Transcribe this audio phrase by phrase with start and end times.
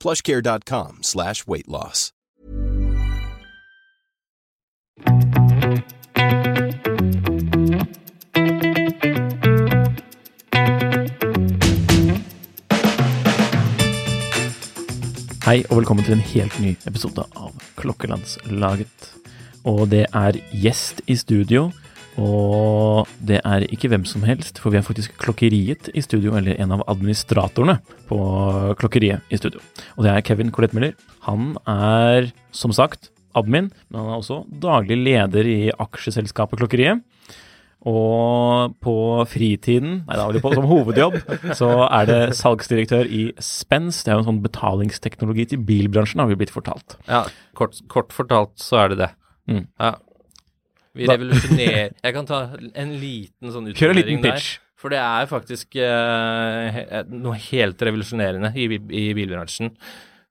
[0.00, 2.12] plushcare.com slash weight loss.
[15.46, 19.10] Hei og velkommen til en helt ny episode av Klokkelandslaget.
[19.62, 21.68] Og det er gjest i studio,
[22.16, 26.56] og det er ikke hvem som helst, for vi er faktisk Klokkeriet i studio, eller
[26.62, 28.20] en av administratorene på
[28.80, 29.60] Klokkeriet i studio.
[29.96, 30.94] Og det er Kevin Colette
[31.28, 37.04] Han er som sagt admin, men han er også daglig leder i aksjeselskapet Klokkeriet.
[37.86, 38.94] Og på
[39.30, 41.20] fritiden, nei da vel på som hovedjobb,
[41.54, 44.00] så er det salgsdirektør i Spens.
[44.02, 46.96] Det er jo en sånn betalingsteknologi til bilbransjen, har vi blitt fortalt.
[47.06, 49.10] Ja, kort, kort fortalt så er det det.
[49.46, 49.64] Mm.
[49.78, 49.92] Ja.
[50.96, 54.46] Vi revolusjonerer Jeg kan ta en liten sånn utfordring der.
[54.76, 59.72] For det er faktisk uh, noe helt revolusjonerende i, i bilbransjen.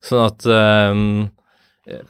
[0.06, 1.00] Sånn at um,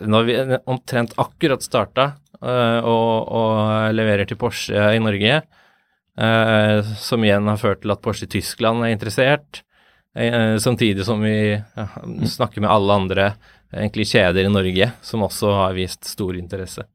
[0.04, 0.36] når vi
[0.68, 2.10] omtrent akkurat starta
[2.42, 5.40] uh, og, og leverer til Porsche i Norge,
[6.20, 9.64] uh, som igjen har ført til at Porsche i Tyskland er interessert,
[10.16, 11.58] samtidig som vi
[12.38, 13.24] snakker med alle andre
[13.76, 16.86] egentlig kjeder i Norge som også har vist stor interesse.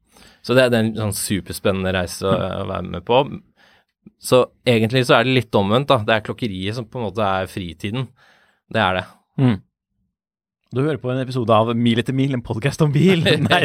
[0.47, 3.23] Så det er en sånn superspennende reise å, å være med på.
[4.21, 6.01] Så egentlig så er det litt omvendt, da.
[6.07, 8.07] Det er klokkeriet som på en måte er fritiden.
[8.71, 9.05] Det er det.
[9.41, 9.59] Mm.
[10.71, 13.25] Du hører på en episode av Mil etter mil, en podkast om bil.
[13.51, 13.63] Nei,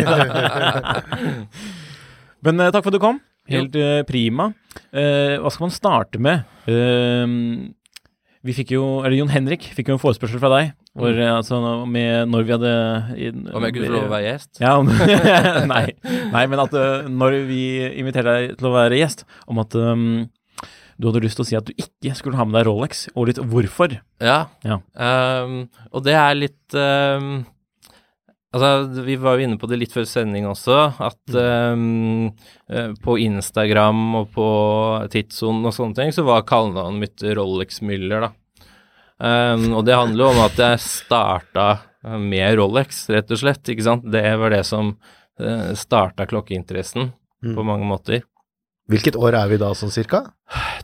[2.46, 3.20] Men uh, takk for at du kom.
[3.52, 4.50] Helt uh, prima.
[4.90, 6.48] Uh, hva skal man starte med?
[8.46, 11.60] Vi fikk jo, eller Jon Henrik fikk jo en forespørsel fra deg hvor, eh, altså,
[11.92, 12.74] med når vi hadde
[13.20, 14.52] i- Om jeg kunne få lov å være gjest?
[14.64, 14.88] Ja, om,
[15.74, 15.86] nei,
[16.32, 17.62] nei, men at eh, når vi
[18.00, 20.06] inviterte deg til å være gjest, om at um,
[20.96, 23.28] du hadde lyst til å si at du ikke skulle ha med deg Rolex, og
[23.28, 23.98] litt hvorfor.
[24.24, 24.46] Ja.
[24.64, 24.80] Ja.
[24.96, 27.44] Um, og det er litt um,
[28.56, 34.04] Altså, vi var jo inne på det litt før sending også, at eh, på Instagram
[34.22, 34.46] og på
[35.12, 38.30] Tidssonen og sånne ting, så var kallenavnet mitt Rolex Müller, da.
[39.24, 41.68] Ehm, og det handler jo om at jeg starta
[42.20, 44.04] med Rolex, rett og slett, ikke sant.
[44.12, 44.92] Det var det som
[45.42, 47.14] uh, starta klokkeinteressen
[47.46, 47.56] Mm.
[47.56, 48.24] på mange måter.
[48.90, 50.24] Hvilket år er vi da, sånn cirka?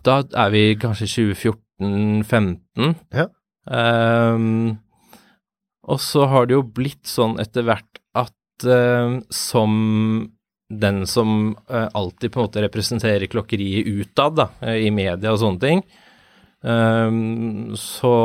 [0.05, 1.07] Da er vi kanskje
[1.81, 2.95] 2014-15.
[3.15, 3.27] Ja.
[3.65, 4.77] Um,
[5.87, 9.73] og så har det jo blitt sånn etter hvert at uh, som
[10.71, 15.41] den som uh, alltid på en måte representerer klokkeriet utad, da, eh, i media og
[15.41, 15.81] sånne ting,
[16.66, 18.16] ehm, så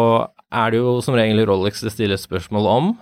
[0.53, 2.95] er det jo som regel Rolex det stilles spørsmål om.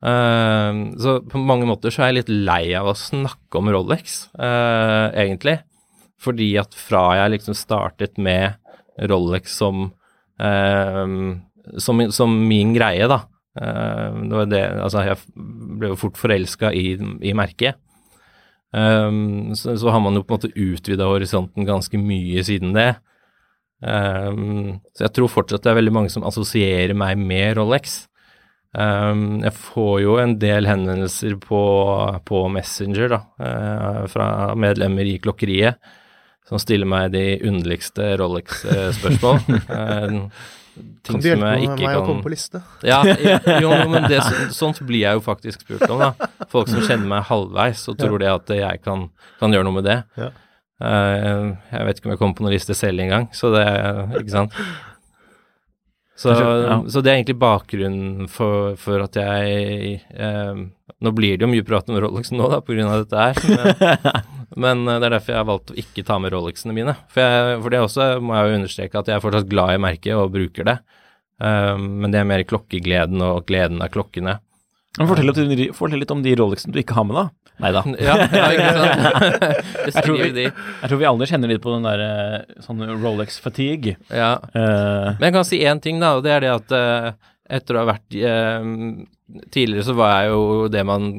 [0.00, 4.30] Um, så på mange måter så er jeg litt lei av å snakke om Rolex,
[4.40, 5.58] uh, egentlig.
[6.20, 8.56] Fordi at fra jeg liksom startet med
[9.10, 9.90] Rolex som,
[10.40, 11.20] um,
[11.80, 13.22] som, som min greie, da.
[13.60, 15.18] det var det, altså jeg
[15.80, 16.94] ble jo fort forelska i,
[17.24, 17.80] i merket.
[18.70, 22.92] Um, så, så har man jo på en måte utvida horisonten ganske mye siden det.
[23.80, 28.04] Ehm, så jeg tror fortsatt det er veldig mange som assosierer meg med Rolex.
[28.70, 31.62] Um, jeg får jo en del henvendelser på,
[32.22, 35.80] på Messenger da, uh, fra medlemmer i klokkeriet
[36.46, 39.42] som stiller meg de underligste Rolex-spørsmål.
[39.42, 40.46] uh,
[41.02, 42.62] ting Kan du hjelpe kan Kan meg hjelpe meg å komme på liste?
[42.86, 43.00] ja,
[43.64, 44.20] jo, men det,
[44.54, 46.30] sånt blir jeg jo faktisk spurt om, da.
[46.52, 49.08] Folk som kjenner meg halvveis og tror det at jeg kan,
[49.42, 49.98] kan gjøre noe med det.
[50.20, 50.30] Ja.
[50.80, 51.42] Eh,
[51.74, 53.64] jeg vet ikke om jeg kommer på noen liste selv engang, så det
[54.22, 54.56] Ikke sant.
[56.20, 56.34] Så,
[56.92, 60.58] så det er egentlig bakgrunnen for, for at jeg eh,
[61.00, 63.38] Nå blir det jo mye prat om Rolexen nå, da, på grunn av dette her.
[64.52, 66.92] Men, men det er derfor jeg har valgt å ikke ta med Rolexene mine.
[67.08, 69.80] For, jeg, for det også må jeg jo understreke at jeg er fortsatt glad i
[69.80, 70.76] merket og bruker det.
[71.40, 74.36] Um, men det er mer klokkegleden og gleden av klokkene
[74.98, 77.28] fortell litt, om de- fortell litt om de Rolexene du ikke har med, da.
[77.60, 77.82] Nei da.
[78.00, 78.72] Ja, ja?
[79.90, 83.96] Jeg tror, vi, jeg tror vi alle kjenner litt på den der eh, sånn Rolex-fatigue.
[84.12, 84.34] Ja.
[84.54, 87.76] Uh, Men jeg kan si én ting, da, og det er det at uh, etter
[87.76, 88.68] å ha vært uh,
[89.54, 91.10] Tidligere så var jeg jo det man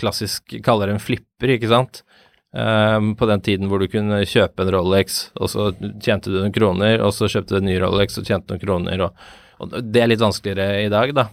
[0.00, 2.02] klassisk kaller en flipper, ikke sant.
[2.48, 5.66] Um, på den tiden hvor du kunne kjøpe en Rolex, og så
[6.00, 9.04] tjente du noen kroner, og så kjøpte du en ny Rolex og tjente noen kroner,
[9.04, 9.26] og,
[9.60, 11.26] og det er litt vanskeligere i dag, da.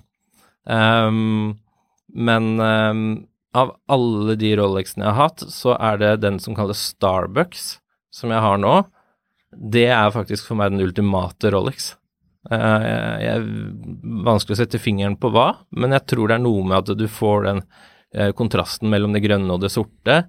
[0.68, 1.56] Um,
[2.16, 3.08] men ehm,
[3.56, 7.68] av alle de Rolexene jeg har hatt, så er det den som kalles Starbucks,
[8.14, 8.78] som jeg har nå.
[9.56, 11.94] Det er faktisk for meg den ultimate Rolex.
[12.52, 13.46] Eh, jeg er
[14.28, 17.06] vanskelig å sette fingeren på hva, men jeg tror det er noe med at du
[17.10, 17.62] får den
[18.14, 20.26] eh, kontrasten mellom det grønne og det sorte.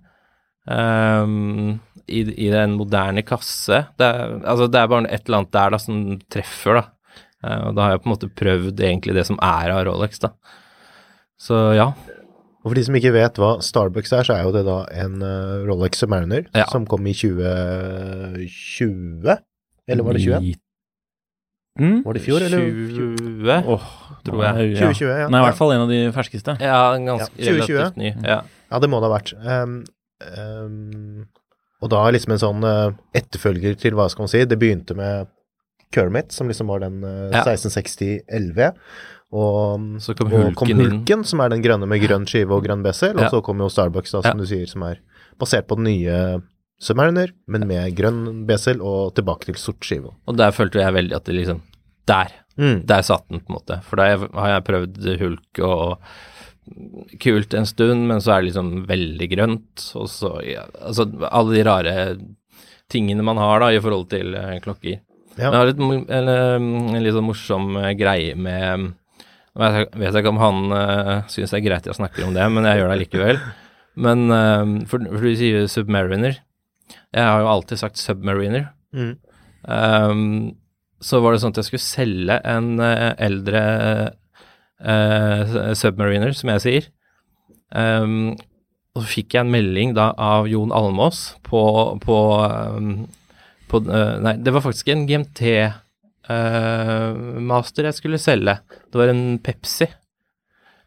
[0.70, 1.76] ehm,
[2.06, 3.82] i, I den moderne kasse.
[3.98, 6.84] Det er, altså det er bare et eller annet der da som treffer, da.
[7.42, 10.22] Eh, og da har jeg på en måte prøvd egentlig det som er av Rolex,
[10.22, 10.32] da.
[11.36, 11.90] Så ja.
[12.66, 15.20] Og for de som ikke vet hva Starbucks er, så er jo det da en
[15.22, 16.64] eh, Rolex Submariner Ja.
[16.72, 19.36] som kom i 2020?
[19.86, 20.56] Eller var det 21?
[21.78, 22.00] Mm?
[22.02, 22.58] Var det i fjor, eller?
[22.58, 23.82] 20, Åh,
[24.26, 24.74] tror jeg.
[24.80, 25.28] 2020, ja.
[25.30, 26.56] Nei, i hvert fall en av de ferskeste.
[26.58, 27.76] Ja, ganske Ja, 2020.
[27.76, 28.10] relativt ny.
[28.26, 28.40] Ja.
[28.72, 29.30] Ja, det må det ha vært.
[29.46, 29.84] Um,
[30.34, 31.22] um,
[31.84, 35.28] og da liksom en sånn uh, etterfølger til, hva skal man si, det begynte med
[35.94, 37.42] Kermit, som liksom var den eh, Ja.
[37.44, 38.72] 1660 LV.
[39.36, 42.82] Og Så kom og kom Hulken som er den grønne med grønn skive og grønn
[42.84, 43.16] bezel.
[43.18, 44.44] Og så kom jo Starbucks, da, som Ja.
[44.44, 45.00] du sier, som er
[45.38, 46.42] basert på den nye
[46.78, 50.12] Submariner, men med grønn bezel og tilbake til sort skive.
[50.28, 51.62] Og der følte jeg veldig at det liksom
[52.06, 52.30] Der.
[52.56, 52.86] Mm.
[52.86, 53.82] Der satt den, på en måte.
[53.84, 55.98] For da har jeg prøvd hulk og
[57.22, 59.86] kult en stund, men så er det liksom veldig grønt.
[59.98, 61.94] Og så ja, Altså alle de rare
[62.92, 65.00] tingene man har da i forhold til eh, klokker.
[65.36, 65.50] Ja.
[65.52, 68.92] Men mo- eller, mm, en litt sånn morsom eh, greie med
[69.56, 72.66] jeg, vet ikke om han uh, syns det er greit jeg snakker om det, men
[72.68, 73.38] jeg gjør det likevel.
[73.96, 76.36] Men uh, for, for du sier Submariner.
[77.16, 78.66] Jeg har jo alltid sagt Submariner.
[78.92, 79.14] Mm.
[79.64, 80.26] Um,
[81.00, 83.62] så var det sånn at jeg skulle selge en uh, eldre
[84.84, 86.90] uh, Submariner, som jeg sier.
[87.72, 88.36] Um,
[88.96, 91.60] og så fikk jeg en melding da av Jon Almås på,
[92.00, 92.92] på, ehm,
[93.70, 98.54] på eh, Nei, det var faktisk en GMT-master jeg skulle selge.
[98.90, 99.88] Det var en Pepsi.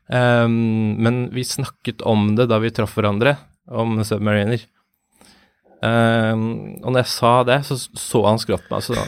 [0.09, 3.35] Um, men vi snakket om det da vi traff hverandre,
[3.69, 4.61] om Submariner.
[5.85, 6.41] Um,
[6.81, 9.03] og når jeg sa det, så så han skrått meg, så sa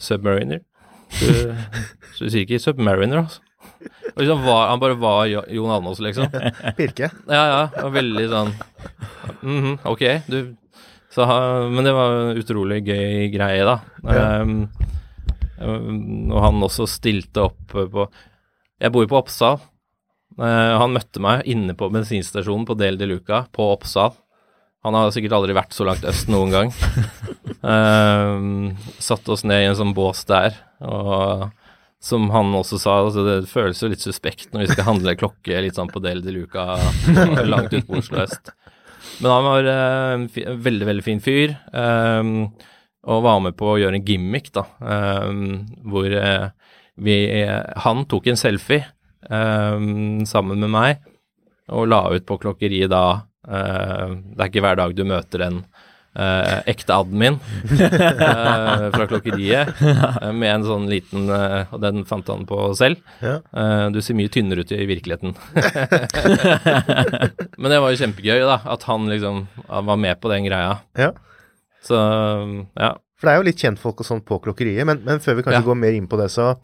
[0.00, 0.60] Submariner?
[1.20, 1.26] Du,
[2.16, 3.40] så du sier ikke Submariner, altså?
[4.12, 6.26] Og liksom var, han bare var Jon Almaas, liksom.
[6.78, 7.10] Pirke.
[7.28, 7.62] Ja, ja.
[7.84, 8.52] Og veldig sånn
[9.42, 10.38] mhm, ok, du
[11.12, 11.26] så,
[11.68, 13.76] Men det var en utrolig gøy greie, da.
[14.06, 14.24] Ja.
[14.40, 14.64] Ehm,
[15.62, 18.06] og han også stilte opp på
[18.82, 19.60] Jeg bor jo på Oppsal.
[20.40, 24.14] Uh, han møtte meg inne på bensinstasjonen på Del de Luca på Oppsal.
[24.82, 26.72] Han har sikkert aldri vært så langt øst noen gang.
[27.62, 31.44] Ehm, satte oss ned i en sånn bås der, og
[32.02, 35.60] som han også sa, altså det føles jo litt suspekt når vi skal handle klokke
[35.62, 36.64] litt sånn på Del de Luca
[37.52, 38.50] langt ut på Oslo øst.
[39.22, 42.34] Men han var eh, en fi- veldig, veldig fin fyr, ehm,
[43.02, 45.46] og var med på å gjøre en gimmick, da, ehm,
[45.90, 46.48] hvor eh,
[47.02, 47.16] vi
[47.86, 48.84] Han tok en selfie
[49.30, 51.00] ehm, sammen med meg,
[51.72, 53.04] og la ut på klokkeriet da
[53.48, 55.62] eh, Det er ikke hver dag du møter en
[56.16, 57.38] eh, ekte admin
[57.72, 63.00] eh, fra klokkeriet eh, med en sånn liten Og den fant han på selv.
[63.22, 65.34] Eh, du ser mye tynnere ut i virkeligheten.
[67.58, 70.78] Men det var jo kjempegøy, da, at han liksom han var med på den greia.
[70.98, 71.10] Ja.
[71.84, 71.98] Så
[72.78, 72.94] ja.
[73.18, 75.60] For det er jo litt kjentfolk og sånn på klokkeriet, men, men før vi kanskje
[75.60, 75.66] Ja.
[75.68, 76.54] går mer inn på det, så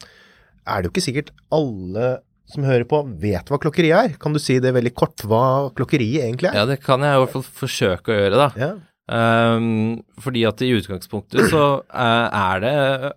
[0.67, 2.17] er det jo ikke sikkert alle
[2.49, 4.15] som hører på, vet hva klokkeriet er.
[4.19, 6.57] Kan du si det veldig kort, hva klokkeriet egentlig er?
[6.63, 8.49] ja, det kan jeg i hvert fall forsøke å gjøre, da.
[8.59, 8.71] Ja.
[9.09, 12.73] Ehm, fordi at i utgangspunktet så uh, er det,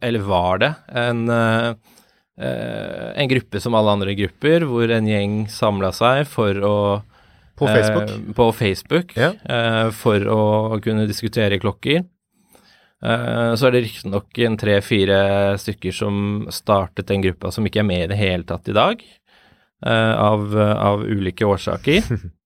[0.08, 0.72] eller var det,
[1.02, 1.74] en, uh,
[2.40, 6.76] uh, en gruppe som alle andre grupper, hvor en gjeng samla seg for å
[7.62, 8.14] På Facebook.
[8.34, 9.36] På Facebook, Ja.
[9.94, 12.08] for å kunne diskutere klokker.
[13.02, 15.20] Så er det riktignok en tre-fire
[15.62, 19.04] stykker som startet den gruppa som ikke er med i det hele tatt i dag,
[19.86, 22.02] av, av ulike årsaker.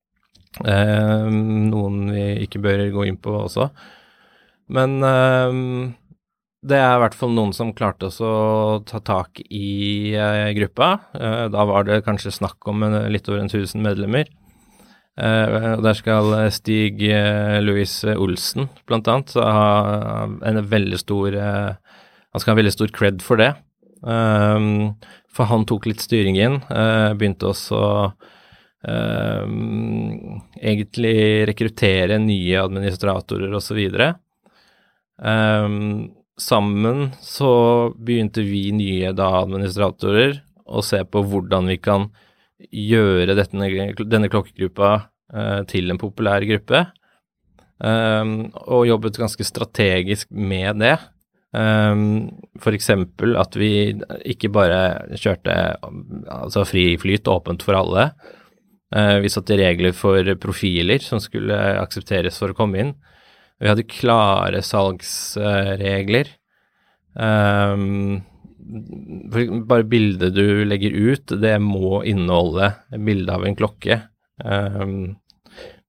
[0.63, 1.27] Eh,
[1.71, 3.67] noen vi ikke bør gå inn på også.
[4.75, 5.57] Men eh,
[6.65, 10.89] det er i hvert fall noen som klarte også å ta tak i eh, gruppa.
[11.13, 14.31] Eh, da var det kanskje snakk om en, litt over en tusen medlemmer.
[15.15, 22.01] Eh, og der skal Stig eh, Louis Olsen blant annet ha en veldig stor eh,
[22.35, 23.53] Han skal ha veldig stor cred for det.
[24.05, 24.97] Um,
[25.31, 26.59] for han tok litt styringen.
[26.67, 28.33] inn, begynte også uh,
[28.85, 31.15] egentlig
[31.49, 33.79] rekruttere nye administratorer osv.
[35.17, 37.49] Um, sammen så
[37.97, 42.09] begynte vi nye da administratorer å se på hvordan vi kan
[42.71, 44.91] gjøre denne, denne klokkegruppa
[45.33, 46.85] uh, til en populær gruppe.
[47.79, 50.95] Um, og jobbet ganske strategisk med det.
[51.55, 52.89] Um, F.eks.
[52.91, 53.71] at vi
[54.27, 54.79] ikke bare
[55.15, 55.53] kjørte
[56.31, 58.09] altså fri flyt åpent for alle.
[58.93, 62.95] Uh, vi satte regler for profiler som skulle aksepteres for å komme inn.
[63.61, 66.29] Vi hadde klare salgsregler.
[67.15, 68.23] Um,
[69.69, 72.73] bare bildet du legger ut, det må inneholde
[73.05, 74.01] bilde av en klokke.
[74.43, 75.15] Um,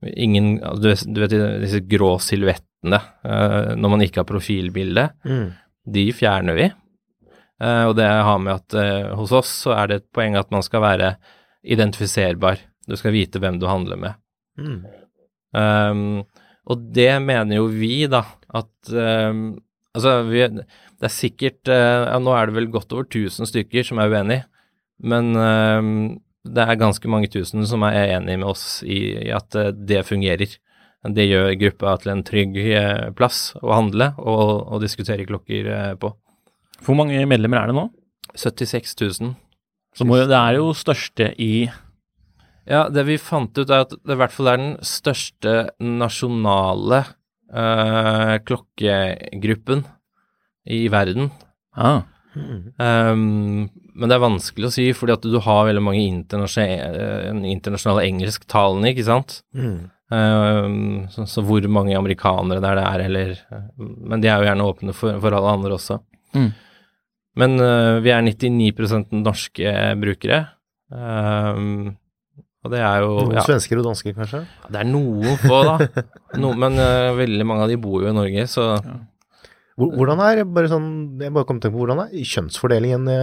[0.06, 1.34] ingen du, du, vet
[1.64, 5.46] disse grå silhuettene uh, når man ikke har profilbilde, mm.
[5.96, 6.68] de fjerner vi.
[7.62, 10.62] Uh, og det har med at hos oss så er det et poeng at man
[10.62, 11.16] skal være
[11.66, 12.60] identifiserbar.
[12.87, 14.19] Du skal vite hvem du handler med.
[14.57, 14.81] Mm.
[15.57, 16.25] Um,
[16.66, 18.25] og det mener jo vi, da,
[18.57, 19.55] at um,
[19.97, 23.87] Altså, vi, det er sikkert uh, ja, Nå er det vel godt over 1000 stykker
[23.87, 24.43] som er uenig,
[25.00, 25.95] men um,
[26.45, 30.05] det er ganske mange tusen som er enig med oss i, i at uh, det
[30.09, 30.52] fungerer.
[31.16, 36.12] Det gjør gruppa til en trygg uh, plass å handle og, og diskutere klokker på.
[36.85, 37.88] Hvor mange medlemmer er det nå?
[38.37, 39.35] 76 000.
[39.97, 41.71] Så må, det er jo største i
[42.66, 47.04] ja, det vi fant ut, er at det i hvert fall er den største nasjonale
[47.54, 49.85] uh, klokkegruppen
[50.66, 51.30] i verden.
[51.78, 52.02] Ah.
[52.37, 58.04] Um, men det er vanskelig å si, fordi at du har veldig mange internasjonale, internasjonale
[58.11, 59.38] engelsktalende, ikke sant.
[59.56, 59.78] Mm.
[60.11, 63.30] Um, så, så, hvor mange amerikanere det er det er, eller
[63.82, 66.00] Men de er jo gjerne åpne for, for alle andre også.
[66.37, 66.50] Mm.
[67.42, 70.42] Men uh, vi er 99 norske brukere.
[70.90, 71.96] Um,
[72.66, 74.44] og det er jo Noen ja, svensker og dansker, kanskje?
[74.68, 76.06] Det er noen få, da.
[76.42, 78.96] No, men uh, veldig mange av de bor jo i Norge, så ja.
[79.76, 80.87] Hvordan er bare sånn,
[81.20, 83.16] jeg bare kom til på, hvordan er kjønnsfordelingen i,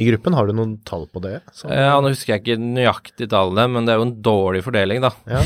[0.00, 0.32] i gruppen?
[0.32, 1.42] Har du noen tall på det?
[1.52, 1.68] Så.
[1.68, 5.12] Ja, Nå husker jeg ikke nøyaktig tallene, men det er jo en dårlig fordeling, da.
[5.28, 5.42] Ja.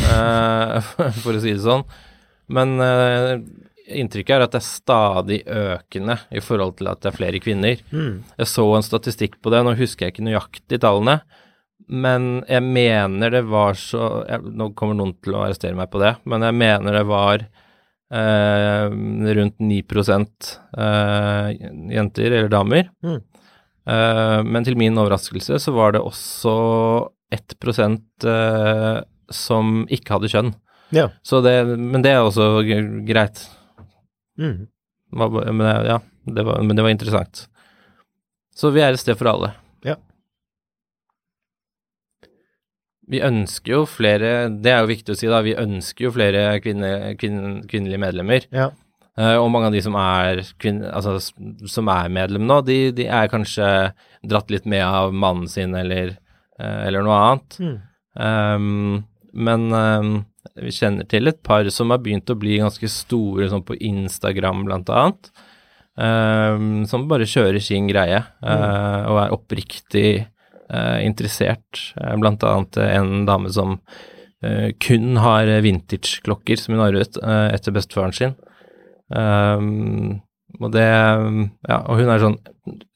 [0.78, 1.82] Uh, for å si det sånn.
[2.54, 3.42] Men uh,
[3.90, 7.82] inntrykket er at det er stadig økende i forhold til at det er flere kvinner.
[7.90, 8.22] Mm.
[8.38, 11.20] Jeg så en statistikk på det, nå husker jeg ikke nøyaktig tallene.
[11.90, 15.98] Men jeg mener det var så jeg, Nå kommer noen til å arrestere meg på
[16.02, 17.42] det, men jeg mener det var
[18.14, 18.86] eh,
[19.40, 21.48] rundt 9 eh,
[21.96, 22.90] jenter eller damer.
[23.02, 23.18] Mm.
[23.90, 26.54] Eh, men til min overraskelse så var det også
[27.34, 27.56] 1
[28.26, 30.52] eh, som ikke hadde kjønn.
[30.94, 31.08] Ja.
[31.46, 32.62] Det, men det er også
[33.06, 33.44] greit.
[34.38, 34.68] Mm.
[35.10, 37.46] Men, ja, det var, men det var interessant.
[38.54, 39.54] Så vi er et sted for alle.
[43.10, 44.30] Vi ønsker jo flere
[44.62, 45.42] Det er jo viktig å si, da.
[45.44, 48.46] Vi ønsker jo flere kvinne, kvinn, kvinnelige medlemmer.
[48.54, 48.70] Ja.
[49.18, 51.18] Uh, og mange av de som er, kvinne, altså,
[51.68, 53.66] som er medlem nå, de, de, er kanskje
[54.24, 56.14] dratt litt med av mannen sin eller,
[56.60, 57.58] uh, eller noe annet.
[57.60, 57.76] Mm.
[58.20, 58.94] Um,
[59.46, 60.14] men um,
[60.62, 64.64] vi kjenner til et par som har begynt å bli ganske store sånn på Instagram,
[64.70, 65.32] blant annet.
[66.00, 69.08] Um, som bare kjører sin greie uh, mm.
[69.10, 70.10] og er oppriktig
[71.02, 73.78] interessert, eh, blant annet en dame som
[74.42, 78.36] eh, kun har vintage-klokker som hun arvet etter bestefaren sin.
[79.10, 80.20] Um,
[80.60, 82.36] og det Ja, og hun er sånn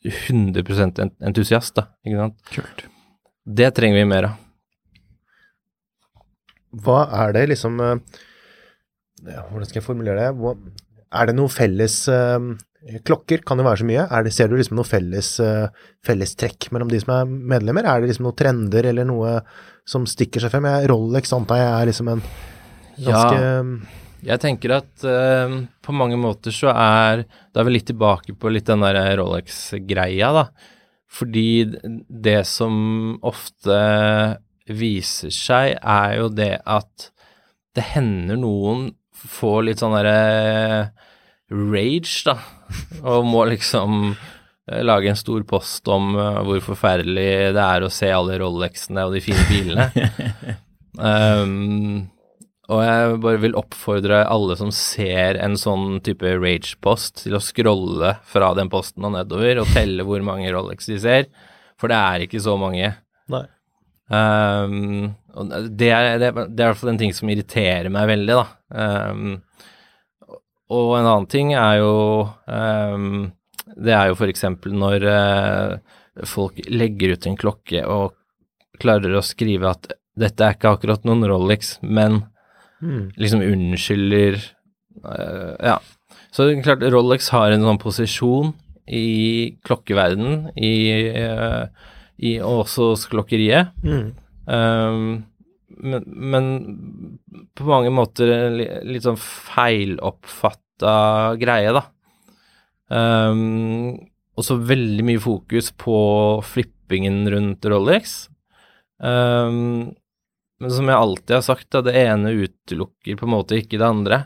[0.06, 0.62] 100
[1.26, 2.52] entusiast, da, ikke sant.
[2.54, 2.84] Kult.
[3.44, 4.36] Det trenger vi mer av.
[6.84, 10.54] Hva er det liksom ja, Hvordan skal jeg formulere det?
[11.14, 11.98] Er det noe felles
[13.04, 14.04] Klokker kan jo være så mye.
[14.26, 15.72] Det, ser du liksom noe felles, uh,
[16.04, 17.86] fellestrekk mellom de som er medlemmer?
[17.88, 19.38] Er det liksom noen trender eller noe
[19.88, 20.68] som stikker seg frem?
[20.68, 22.24] Jeg, Rolex antar jeg er liksom en
[23.04, 23.62] ganske ja,
[24.28, 28.52] Jeg tenker at uh, på mange måter så er Da er vi litt tilbake på
[28.52, 30.46] litt den der Rolex-greia, da.
[31.14, 31.48] Fordi
[32.08, 32.74] det som
[33.22, 33.78] ofte
[34.68, 37.10] viser seg, er jo det at
[37.74, 38.88] det hender noen
[39.24, 40.90] får litt sånn derre
[41.54, 42.38] rage, da,
[43.02, 47.92] og må liksom eh, lage en stor post om uh, hvor forferdelig det er å
[47.92, 50.10] se alle Rolexene og de fine bilene.
[50.98, 52.04] um,
[52.72, 58.16] og jeg bare vil oppfordre alle som ser en sånn type rage-post, til å scrolle
[58.24, 61.28] fra den posten og nedover og telle hvor mange Rolex de ser,
[61.80, 62.94] for det er ikke så mange.
[63.32, 63.44] Nei.
[64.08, 68.36] Um, det, er, det, det, er, i hvert fall en ting som irriterer meg veldig,
[68.40, 68.46] da.
[69.10, 69.36] Um,
[70.70, 73.32] og en annen ting er jo um,
[73.76, 74.44] Det er jo f.eks.
[74.70, 75.76] når uh,
[76.24, 78.14] folk legger ut en klokke og
[78.80, 82.22] klarer å skrive at dette er ikke akkurat noen Rolex, men
[82.84, 83.12] Mm.
[83.16, 84.34] liksom unnskylder
[85.04, 85.78] uh, Ja.
[86.34, 88.50] Så det er klart, Rolex har en sånn posisjon
[88.90, 91.64] i klokkeverdenen, i, uh,
[92.18, 93.70] i og også klokkeriet.
[93.86, 94.10] Mm.
[94.44, 95.24] Um,
[95.78, 96.48] men, men
[97.56, 98.50] på mange måter
[98.84, 100.94] litt sånn feiloppfatta
[101.40, 101.84] greie, da.
[102.94, 103.96] Um,
[104.38, 105.96] også veldig mye fokus på
[106.46, 108.16] flippingen rundt Rolex.
[108.98, 109.94] Um,
[110.62, 113.88] men som jeg alltid har sagt, da, det ene utelukker på en måte ikke det
[113.88, 114.20] andre.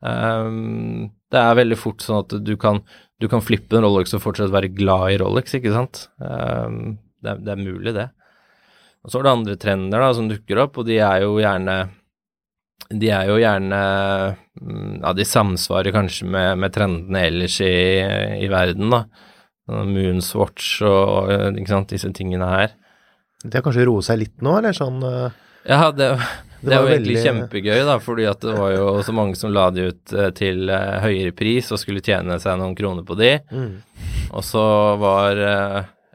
[0.00, 2.80] Um, det er veldig fort sånn at du kan,
[3.20, 6.06] du kan flippe en Rolex og fortsatt være glad i Rolex, ikke sant.
[6.18, 8.08] Um, det, det er mulig, det.
[9.04, 11.76] Og så er det andre trender da, som dukker opp, og de er jo gjerne
[12.90, 13.78] De er jo gjerne
[14.60, 17.72] mm, Ja, de samsvarer kanskje med, med trendene ellers i,
[18.44, 19.04] i verden, da.
[19.70, 22.72] Moonswatch og ikke sant, disse tingene her.
[23.44, 25.36] Det har kanskje roet seg litt nå, eller sånn eh,
[25.70, 28.88] Ja, det, det, det var jo egentlig veldig- kjempegøy, da, fordi at det var jo
[29.06, 32.58] så mange som la de ut eh, til eh, høyere pris og skulle tjene seg
[32.60, 33.36] noen kroner på de.
[33.54, 33.72] mm.
[34.30, 34.60] Og så
[35.00, 35.38] var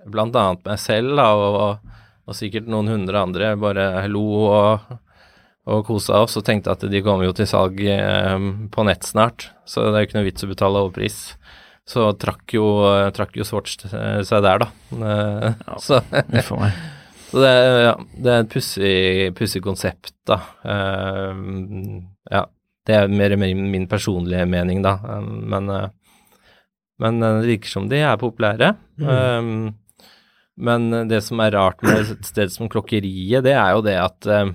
[0.07, 1.94] blant annet meg selv da, og, og
[2.33, 4.95] sikkert noen hundre andre bare lo og,
[5.69, 9.51] og kosa oss og tenkte at de kommer jo til salg eh, på nett snart,
[9.69, 11.19] så det er jo ikke noe vits å betale overpris.
[11.85, 14.71] Så trakk jo, eh, trakk jo Swatch eh, seg der, da.
[14.97, 16.01] Ja, så,
[17.29, 17.53] så det,
[17.89, 20.39] ja, det er et pussig konsept, da.
[20.65, 21.45] Eh,
[22.33, 22.45] ja,
[22.85, 24.97] det er mer mer min personlige mening, da.
[24.97, 25.87] Eh, Men, eh,
[27.01, 28.73] men eh, det virker som de er populære.
[29.01, 29.53] Eh,
[30.55, 34.27] men det som er rart med et sted som klokkeriet, det er jo det at
[34.31, 34.49] eh,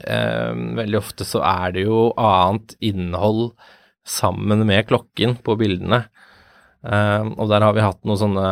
[0.00, 3.52] eh, veldig ofte så er det jo annet innhold
[4.06, 6.06] sammen med klokken på bildene.
[6.86, 8.48] Eh, og der har vi hatt noe sånne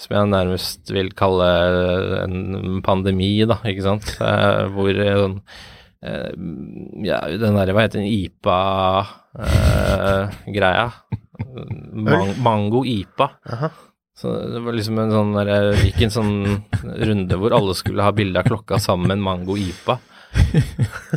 [0.00, 1.48] som jeg nærmest vil kalle
[2.24, 4.06] en pandemi, da, ikke sant.
[4.18, 5.38] Eh, hvor eh, sånn
[6.02, 6.32] eh,
[7.06, 9.46] Ja, den derre, hva heter den, IPA-greia?
[11.94, 13.26] Man mango IPA.
[13.54, 13.68] Aha.
[14.14, 16.34] Så det var liksom en sånn der, jeg gikk en sånn
[17.10, 19.98] runde hvor alle skulle ha bilde av klokka sammen med en mango IPA.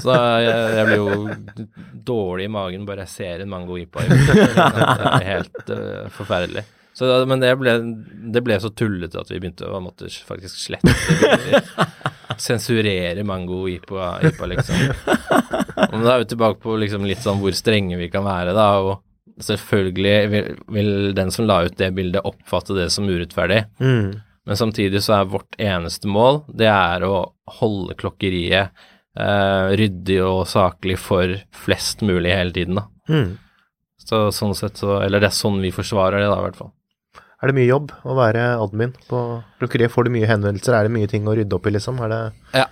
[0.02, 1.68] Så jeg, jeg blir jo
[2.08, 4.08] dårlig i magen bare jeg ser en mango IPA.
[4.10, 6.66] Det er helt uh, forferdelig.
[6.98, 7.76] Så, men det ble,
[8.34, 10.90] det ble så tullete at vi begynte å måtte faktisk slette.
[12.42, 14.16] Sensurere mango IPA
[14.50, 14.80] liksom.
[15.92, 18.72] Men da er vi tilbake på liksom litt sånn hvor strenge vi kan være, da.
[18.82, 19.04] Og
[19.43, 23.63] selvfølgelig vil, den som la ut det bildet, oppfatte det som urettferdig.
[23.80, 24.17] Mm.
[24.47, 27.17] Men samtidig så er vårt eneste mål, det er å
[27.60, 28.71] holde klokkeriet
[29.19, 32.88] eh, ryddig og saklig for flest mulig hele tiden, da.
[33.12, 33.36] Mm.
[34.08, 36.71] Så sånn sett så Eller det er sånn vi forsvarer det, da, i hvert fall.
[37.38, 39.19] Er det mye jobb å være admin på
[39.60, 39.93] klokkeriet?
[39.93, 40.73] Får du mye henvendelser?
[40.73, 42.00] Er det mye ting å rydde opp i, liksom?
[42.06, 42.21] Er det
[42.56, 42.65] Ja,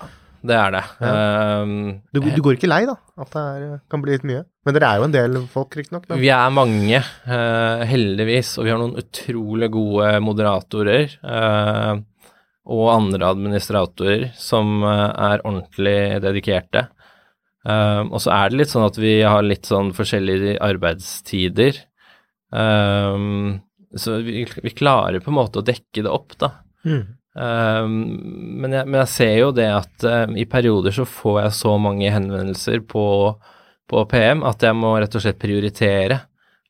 [0.47, 0.81] det er det.
[1.07, 1.75] Ehm,
[2.13, 2.95] du, du går ikke lei, da?
[3.21, 4.43] At det er, kan bli litt mye?
[4.65, 6.09] Men dere er jo en del folk, riktignok.
[6.21, 12.03] Vi er mange, uh, heldigvis, og vi har noen utrolig gode moderatorer Uh,
[12.65, 16.87] og andre administratorer som eh, er ordentlig dedikerte.
[17.65, 21.77] Eh, og så er det litt sånn at vi har litt sånn forskjellige arbeidstider.
[22.55, 23.27] Eh,
[23.95, 26.51] så vi, vi klarer på en måte å dekke det opp, da.
[26.85, 27.03] Mm.
[27.35, 27.95] Um,
[28.61, 31.73] men, jeg, men jeg ser jo det at um, i perioder så får jeg så
[31.81, 33.05] mange henvendelser på,
[33.91, 36.21] på PM at jeg må rett og slett prioritere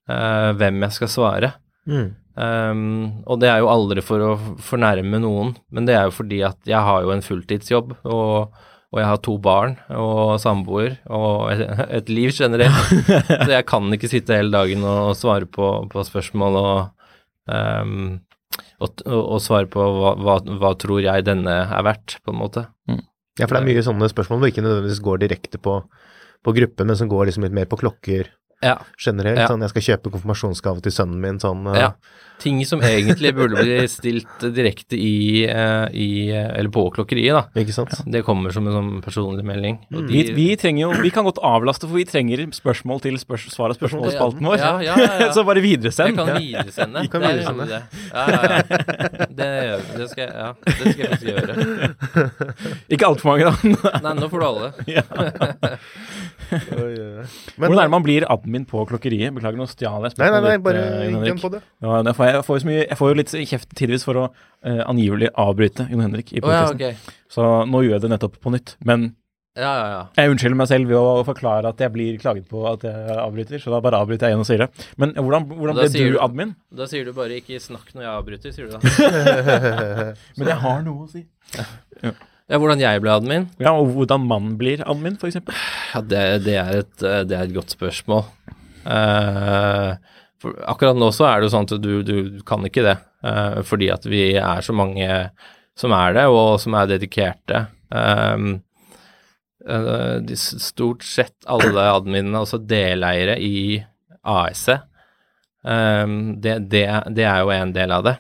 [0.09, 1.51] uh, hvem jeg skal svare.
[1.85, 2.07] Mm.
[2.35, 2.85] Um,
[3.29, 4.31] og det er jo aldri for å
[4.65, 8.57] fornærme noen, men det er jo fordi at jeg har jo en fulltidsjobb, og,
[8.89, 11.63] og jeg har to barn og samboer og et,
[12.01, 12.89] et liv generelt.
[13.45, 16.77] så jeg kan ikke sitte hele dagen og svare på, på spørsmål og
[17.53, 18.15] um,
[18.79, 22.65] og, og, svare på hva, hva, hva tror jeg denne er verdt, på en måte.
[23.35, 25.79] Ja, for det er mye sånne spørsmål hvor ikke nødvendigvis går direkte på,
[26.45, 28.31] på gruppen, men som går liksom litt mer på klokker
[28.63, 28.77] Ja.
[28.97, 29.37] generelt.
[29.43, 29.47] Ja.
[29.51, 31.75] Sånn jeg skal kjøpe konfirmasjonsgave til sønnen min, sånn uh...
[31.77, 31.89] ja.
[32.35, 37.61] Ting som egentlig burde bli stilt direkte i, uh, i eh, eller på klokkeriet, da.
[37.61, 37.93] Ikke sant?
[38.11, 39.77] Det kommer som en sånn personlig melding.
[39.95, 43.15] Og Vi, de- vi trenger jo Vi kan godt avlaste, for vi trenger spørsmål til
[43.21, 44.57] spørs, svar og spørsmål-spalten vår.
[44.59, 45.29] Ja, ja, ja, ja.
[45.37, 46.19] Så bare Jeg videresend.
[46.19, 47.05] kan videresende.
[47.05, 47.69] Vi kan det er videresende.
[47.71, 47.81] Det.
[48.11, 49.29] Ja, ja, ja.
[49.31, 51.53] Det, gjør- det, skal, jeg- ja, det skal jeg faktisk gjøre.
[52.97, 53.95] Ikke altfor mange, da.
[54.09, 54.73] Nei, nå får du alle.
[57.57, 59.33] Hvordan er det man blir admin på klokkeriet?
[59.35, 61.41] Beklager, nå stjal jeg Nei, nei, nei, bare eh, Henrik.
[61.41, 61.61] på det.
[61.83, 64.81] Ja, jeg, får jeg, får mye, jeg får jo litt kjeft tidvis for å uh,
[64.89, 66.97] angivelig avbryte Jon Henrik i Å ja, okay.
[67.31, 68.75] Så nå gjør jeg det nettopp på nytt.
[68.85, 69.13] Men
[69.55, 69.99] Ja, ja, ja.
[70.19, 73.61] Jeg unnskylder meg selv ved å forklare at jeg blir klaget på at jeg avbryter,
[73.63, 74.69] så da bare avbryter jeg igjen og sier det.
[74.99, 76.51] Men hvordan, hvordan ble du du- admin?
[76.75, 80.13] Da sier du bare 'ikke snakk når jeg avbryter', sier du da.
[80.37, 81.23] Men jeg har noe å si.
[82.03, 82.11] Ja,
[82.53, 83.47] hvordan jeg ble admin?
[83.57, 85.57] Ja, og hvordan man blir admin, eksempel.
[85.93, 88.27] Ja, det, det, er et, eh, det er et godt spørsmål.
[88.85, 89.97] Uh,
[90.69, 93.89] akkurat nå så er det jo sånn at du, du kan ikke det, uh, fordi
[93.89, 95.09] at vi er så mange
[95.75, 97.65] som er det, og som er dedikerte.
[97.89, 98.59] Um,
[99.65, 103.81] uh, de, stort sett alle adminene, altså deleiere i
[104.21, 104.85] AS-et,
[105.65, 106.85] um, det, det,
[107.17, 108.15] det er jo en del av det.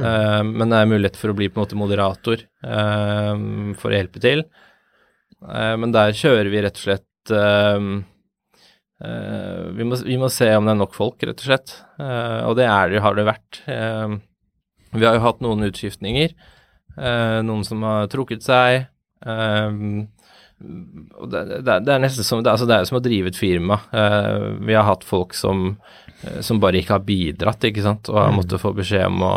[0.00, 3.98] Um, men det er mulighet for å bli på en måte moderator um, for å
[3.98, 4.44] hjelpe til.
[5.44, 7.80] Eh, men der kjører vi rett og slett eh,
[9.76, 11.74] vi, må, vi må se om det er nok folk, rett og slett.
[12.00, 13.60] Eh, og det er det, har det vært.
[13.68, 14.14] Eh,
[14.94, 16.32] vi har jo hatt noen utskiftninger.
[16.96, 18.86] eh, noen som har trukket seg.
[19.24, 20.06] det,
[21.66, 23.76] det, det er nesten som det, altså det er som å drive et firma.
[23.92, 25.74] Eh, vi har hatt folk som,
[26.22, 29.34] eh, som bare ikke har bidratt, ikke sant, og har måttet få beskjed om å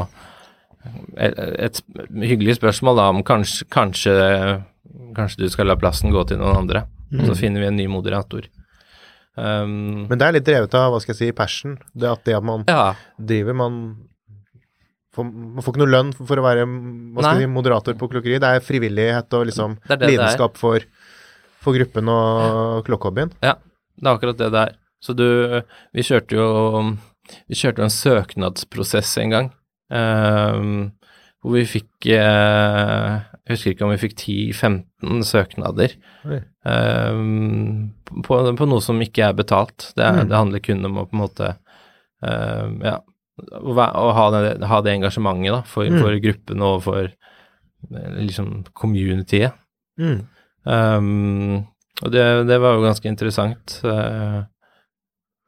[1.18, 1.82] et, et
[2.24, 4.14] hyggelig spørsmål da om kanskje, kanskje,
[5.18, 6.86] kanskje du skal la plassen gå til noen andre.
[7.16, 8.48] Og så finner vi en ny moderator.
[9.38, 11.76] Um, Men det er litt drevet av, hva skal jeg si, passion.
[11.94, 13.76] Det at det at man ja, driver Man
[15.16, 18.10] får, man får ikke noe lønn for å være hva skal jeg si, moderator på
[18.12, 18.40] klokkeri.
[18.42, 20.14] Det er frivillighet og liksom Det er det det er.
[20.16, 20.88] lidenskap for,
[21.64, 23.32] for gruppen og klokkehobbyen.
[23.46, 23.56] ja,
[23.98, 24.76] det er akkurat det det er.
[25.06, 25.28] Så du,
[25.94, 26.48] vi kjørte jo
[27.48, 29.48] vi kjørte jo en søknadsprosess en gang,
[29.92, 33.12] hvor vi fikk eh,
[33.48, 35.94] Jeg husker ikke om vi fikk 10-15 søknader
[36.68, 37.94] um,
[38.26, 39.92] på, på noe som ikke er betalt.
[39.96, 40.28] Det, Mm.
[40.28, 41.54] det handler kun om å på en måte
[42.22, 42.98] um, ja,
[43.62, 46.02] å, ha, det, ha det engasjementet da, for, Mm.
[46.04, 47.08] for gruppen og for
[48.20, 49.54] liksom communityet.
[50.02, 50.20] Mm.
[50.66, 51.66] Um,
[52.04, 53.78] og det, det var jo ganske interessant.
[53.86, 54.44] Uh,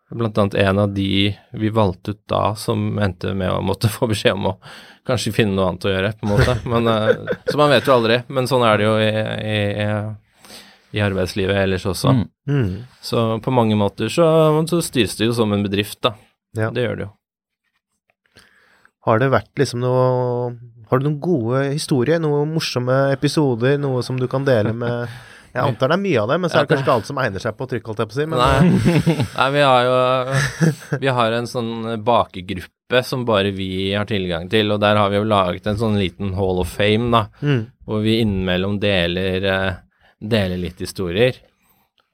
[0.10, 4.10] blant annet en av de vi valgte ut da, som endte med å måtte få
[4.10, 4.56] beskjed om å
[5.10, 6.56] kanskje finne noe annet å gjøre, på en måte.
[6.70, 8.20] Men, uh, så man vet jo aldri.
[8.30, 9.12] Men sånn er det jo i,
[9.54, 12.14] i, i arbeidslivet ellers også.
[12.14, 12.26] Mm.
[12.50, 12.74] Mm.
[13.02, 14.26] Så på mange måter så,
[14.70, 16.14] så styres det jo som en bedrift, da.
[16.58, 16.70] Ja.
[16.74, 17.14] Det gjør det jo.
[19.08, 20.50] Har det vært liksom noe
[20.90, 25.06] Har du noen gode historier, noen morsomme episoder, noe som du kan dele med
[25.60, 27.22] Jeg antar det er mye av det, men så er det kanskje ikke alt som
[27.24, 28.28] egner seg på trykk, holdt jeg på å si.
[28.32, 28.94] Men Nei.
[29.40, 31.74] Nei, vi har jo Vi har en sånn
[32.08, 36.00] bakegruppe som bare vi har tilgang til, og der har vi jo laget en sånn
[36.02, 37.62] liten hall of fame, da, mm.
[37.86, 39.76] hvor vi innimellom deler, eh,
[40.18, 41.38] deler litt historier.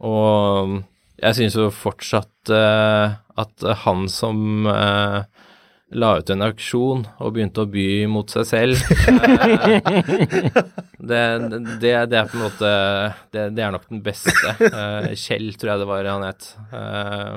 [0.04, 0.82] Og
[1.22, 5.24] jeg syns jo fortsatt uh, at han som eh,
[5.96, 8.76] la ut en auksjon og begynte å by mot seg selv
[11.00, 11.22] det,
[11.80, 12.72] det, det er på en måte
[13.32, 14.32] det, det er nok den beste.
[14.60, 16.50] Eh, Kjell, tror jeg det var han het.
[16.76, 17.36] Eh,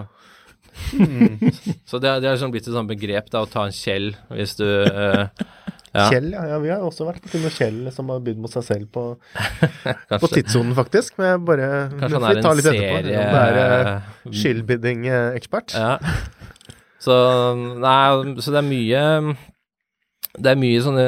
[1.88, 4.66] så det, er- sånn blitt et sånt begrep, da, å ta en Kjell hvis du
[4.66, 5.26] eh,
[5.88, 6.58] ja, Kjell, ja, ja.
[6.62, 9.04] Vi har også vært borti noe Kjell som har bydd mot seg selv på,
[10.22, 11.16] på tidssonen, faktisk.
[11.18, 12.74] Men jeg bare kanskje han vi er en etterpå.
[12.76, 15.74] serie er skyldbidding-ekspert.
[15.78, 15.94] Ja.
[17.08, 17.16] Så
[17.80, 19.02] Nei, så det er mye
[20.36, 21.06] Det er mye sånne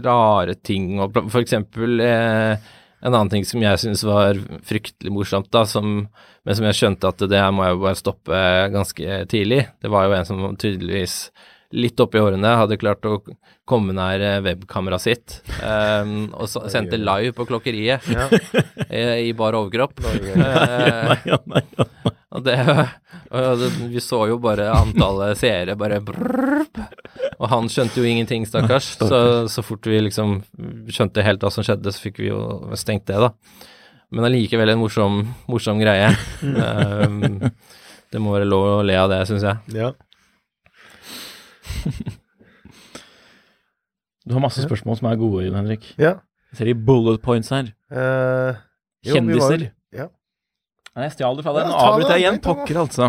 [0.00, 2.72] rare ting, og for eksempel eh,
[3.04, 7.12] en annen ting som jeg syns var fryktelig morsomt, da, som, men som jeg skjønte
[7.12, 8.40] at det her må jeg bare stoppe
[8.74, 9.60] ganske tidlig.
[9.84, 11.28] Det var jo en som tydeligvis
[11.74, 13.18] litt oppi årene hadde klart å
[13.66, 18.26] komme nær eh, webkameraet sitt Um, og så, sendte live på klokkeriet Ja.
[18.90, 19.98] i, i bar overkropp.
[20.06, 21.62] Nei, nei,
[22.36, 22.56] og det,
[23.30, 26.82] og det Vi så jo bare antallet seere bare brrrp,
[27.38, 28.92] Og han skjønte jo ingenting, stakkars.
[29.00, 29.20] Så,
[29.52, 30.38] så fort vi liksom
[30.92, 32.40] skjønte helt hva som skjedde, så fikk vi jo
[32.78, 33.32] stengt det, da.
[34.14, 36.12] Men allikevel en morsom, morsom greie.
[36.44, 37.48] Um,
[38.12, 39.78] det må være lov å le av det, syns jeg.
[39.80, 39.90] Ja.
[44.26, 45.92] Du har masse spørsmål som er gode, Jon Henrik.
[46.00, 46.16] ja.
[46.54, 47.66] Jeg ser de bullet points her.
[47.92, 48.54] Uh,
[49.04, 49.64] jo, vi var jo- Kjendiser.
[49.92, 50.06] Ja.
[50.96, 51.66] Nei, jeg stjal det fra deg.
[51.68, 52.36] Nå avbryter jeg igjen.
[52.38, 52.44] nei.
[52.46, 53.08] Pokker, altså.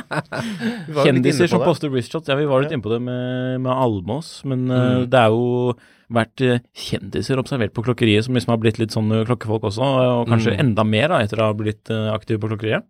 [1.04, 2.30] Kjendiser som poster wristshots.
[2.30, 2.78] Ja, vi var litt Ja.
[2.78, 4.72] inne på det med, med Almås, men mm.
[4.72, 5.74] uh, det er jo
[6.10, 9.84] vært eh, kjendiser observert på klokkeriet som liksom har blitt litt sånn eh, klokkefolk også,
[9.84, 10.62] og kanskje Mm.
[10.64, 12.82] enda mer da, etter å ha blitt aktive aktiv på klokkeriet.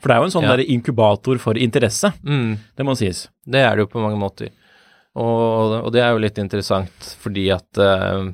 [0.00, 0.56] For det er jo en sånn Ja.
[0.56, 2.58] der inkubator for interesse, Mm.
[2.76, 3.28] det må sies.
[3.46, 4.50] Det er det jo på mange måter.
[5.16, 8.30] Og, og det er jo litt interessant fordi at uh,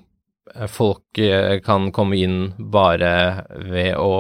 [0.69, 4.11] folk eh, kan komme inn bare ved å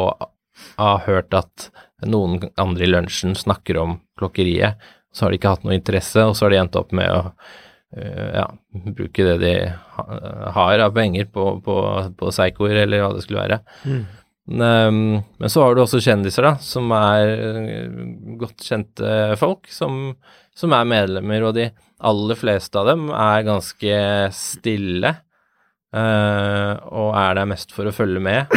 [0.78, 1.68] ha hørt at
[2.04, 4.76] noen andre i lunsjen snakker om klokkeriet.
[5.12, 7.20] Så har de ikke hatt noe interesse, og så har de endt opp med å
[7.96, 9.54] eh, ja, bruke det de
[10.56, 11.76] har av penger på, på,
[12.18, 13.61] på psykoer, eller hva det skulle være.
[13.85, 14.02] Mm.
[14.46, 17.87] Um, men så har du også kjendiser, da, som er uh,
[18.38, 20.14] godt kjente folk, som,
[20.54, 21.70] som, er medlemmer, og de
[22.06, 23.96] aller fleste av dem er ganske
[24.37, 25.16] stille.
[25.96, 28.54] Uh, og er der mest for å følge med.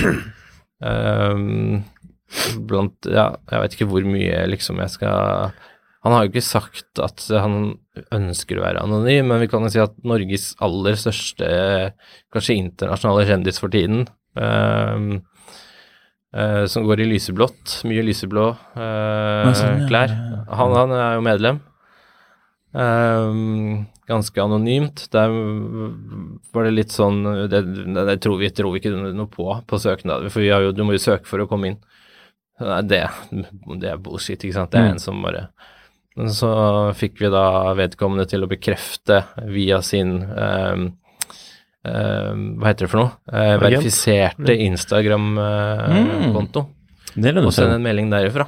[0.83, 1.81] Um,
[2.69, 5.49] blant Ja, jeg vet ikke hvor mye liksom jeg skal
[6.05, 7.73] Han har jo ikke sagt at han
[8.15, 11.49] ønsker å være anonym, men vi kan jo si at Norges aller største,
[12.31, 14.05] kanskje internasjonale kjendis for tiden
[14.39, 15.17] um,
[16.29, 20.11] Uh, som går i lyseblått, mye lyseblå uh, sånn, klær.
[20.45, 21.57] Han, han, er jo medlem.
[22.69, 25.07] Uh, ganske anonymt.
[25.13, 25.33] Der
[26.53, 27.63] var det litt sånn Det,
[27.97, 31.25] det tror vi tror ikke noe på på søknader, for jo, du må jo søke
[31.29, 31.81] for å komme inn.
[32.59, 33.01] Det,
[33.81, 34.73] det er bullshit, ikke sant.
[34.73, 34.93] Det er mm.
[34.99, 35.47] en som bare
[36.19, 36.53] Men så
[36.99, 40.19] fikk vi da vedkommende til å bekrefte via sin
[41.83, 43.11] hva heter det for noe?
[43.31, 46.59] Uh, verifiserte Instagram-konto.
[46.59, 46.69] Uh,
[47.15, 47.45] mm.
[47.45, 48.45] Og send en melding derifra.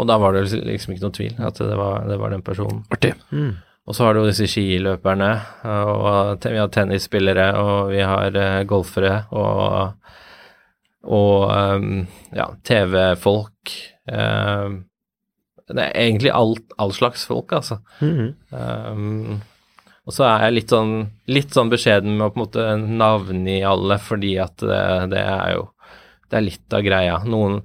[0.00, 2.84] Og da var det liksom ikke noe tvil at det var, det var den personen.
[2.92, 3.12] Artig.
[3.30, 3.52] Mm.
[3.88, 5.30] Og så har du jo disse skiløperne,
[5.66, 8.30] og vi har tennisspillere, og vi har
[8.68, 9.96] golfere, og,
[11.10, 13.72] og um, ja, TV-folk.
[14.06, 17.80] det er egentlig alt, all slags folk, altså.
[17.98, 18.34] Mm.
[18.54, 19.40] Um,
[20.08, 20.94] og så er jeg litt sånn,
[21.30, 24.82] litt sånn beskjeden med å på en måte navngi alle, fordi at det,
[25.12, 25.66] det, er jo
[26.30, 27.18] Det er litt av greia.
[27.26, 27.60] Noen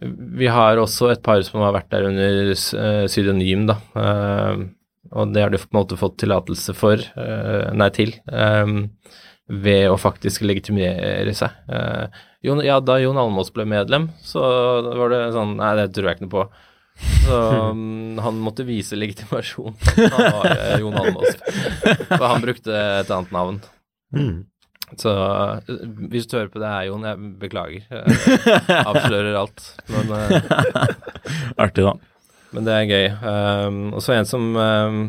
[0.00, 3.80] Vi har også et par som har vært der under uh, pseudonym, da.
[3.96, 4.68] Uh,
[5.10, 8.14] og det har de på en måte fått tillatelse for, uh, nei, til,
[9.50, 11.56] ved å faktisk legitimere seg.
[12.46, 14.40] Jon, ja, da Jon Almås ble medlem, så
[14.86, 16.44] var det sånn Nei, det tror jeg ikke noe på.
[17.00, 19.76] Så um, han måtte vise legitimasjon.
[19.96, 21.36] Han var eh, Jon Almaas.
[22.08, 23.60] For han brukte et annet navn.
[24.16, 24.34] Mm.
[24.98, 25.60] Så uh,
[26.10, 27.86] hvis du hører på det her, Jon, jeg beklager.
[27.90, 29.66] Jeg avslører alt.
[29.92, 31.94] Men, uh, Artig, da.
[32.56, 33.08] Men det er gøy.
[33.22, 35.02] Um, og så en som, um,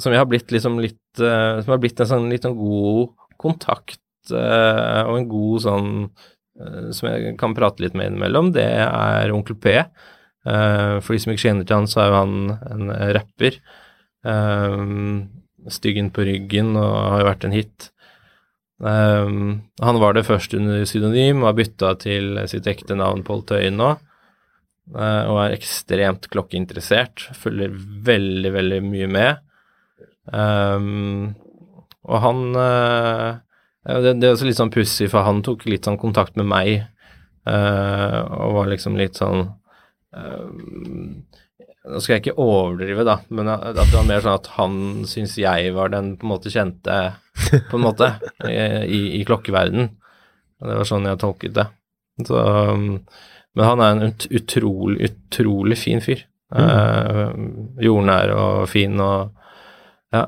[0.00, 3.98] som jeg har blitt liksom litt Som har blitt en sånn litt sånn god kontakt
[4.30, 5.88] og en god sånn
[6.94, 9.74] Som jeg kan prate litt med innimellom, det er Onkel P.
[10.46, 12.36] Uh, for de som ikke kjenner til han, så er jo han
[12.72, 13.60] en rapper.
[14.24, 15.28] Um,
[15.68, 17.90] Styggen på ryggen og har jo vært en hit.
[18.80, 23.76] Um, han var det først under pseudonym har bytta til sitt ekte navn Pål Tøyen
[23.76, 23.90] nå.
[24.90, 27.28] Uh, og er ekstremt klokkeinteressert.
[27.36, 27.76] Følger
[28.08, 29.44] veldig, veldig mye med.
[30.32, 31.36] Um,
[32.08, 33.36] og han uh,
[33.84, 36.88] det, det, er også litt sånn pussig, for han tok litt sånn kontakt med meg
[37.50, 39.46] og var liksom litt sånn
[40.10, 44.76] nå skal jeg ikke overdrive, da, men at det var mer sånn at han
[45.08, 46.96] syns jeg var den på en måte kjente,
[47.70, 48.12] på en måte,
[48.50, 49.92] i, i klokkeverden.
[50.60, 51.66] Det var sånn jeg tolket det.
[52.28, 52.40] Så,
[52.76, 56.26] men han er en utrolig, utrolig fin fyr.
[56.50, 56.66] Mm.
[56.66, 57.28] Uh,
[57.78, 59.36] jordnær og fin og
[60.10, 60.24] Ja.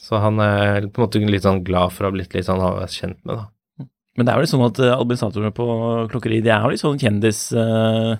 [0.00, 2.60] Så han er på en måte litt sånn glad for å ha blitt litt sånn
[2.92, 3.86] kjent med, da.
[4.16, 5.66] Men det er jo litt sånn at administratorene på
[6.12, 7.46] klokkeri, de er jo litt sånn kjendis...
[7.52, 8.16] Uh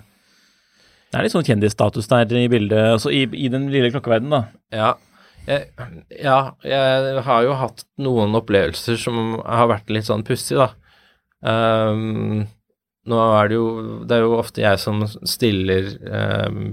[1.07, 4.61] det er litt sånn kjendisstatus der i bildet, altså i, i den lille klokkeverdenen, da.
[4.75, 4.93] Ja.
[5.47, 5.69] Jeg,
[6.11, 10.73] ja, jeg har jo hatt noen opplevelser som har vært litt sånn pussig, da.
[11.47, 12.43] Um,
[13.07, 13.67] nå er det jo
[14.09, 16.63] Det er jo ofte jeg som stiller um,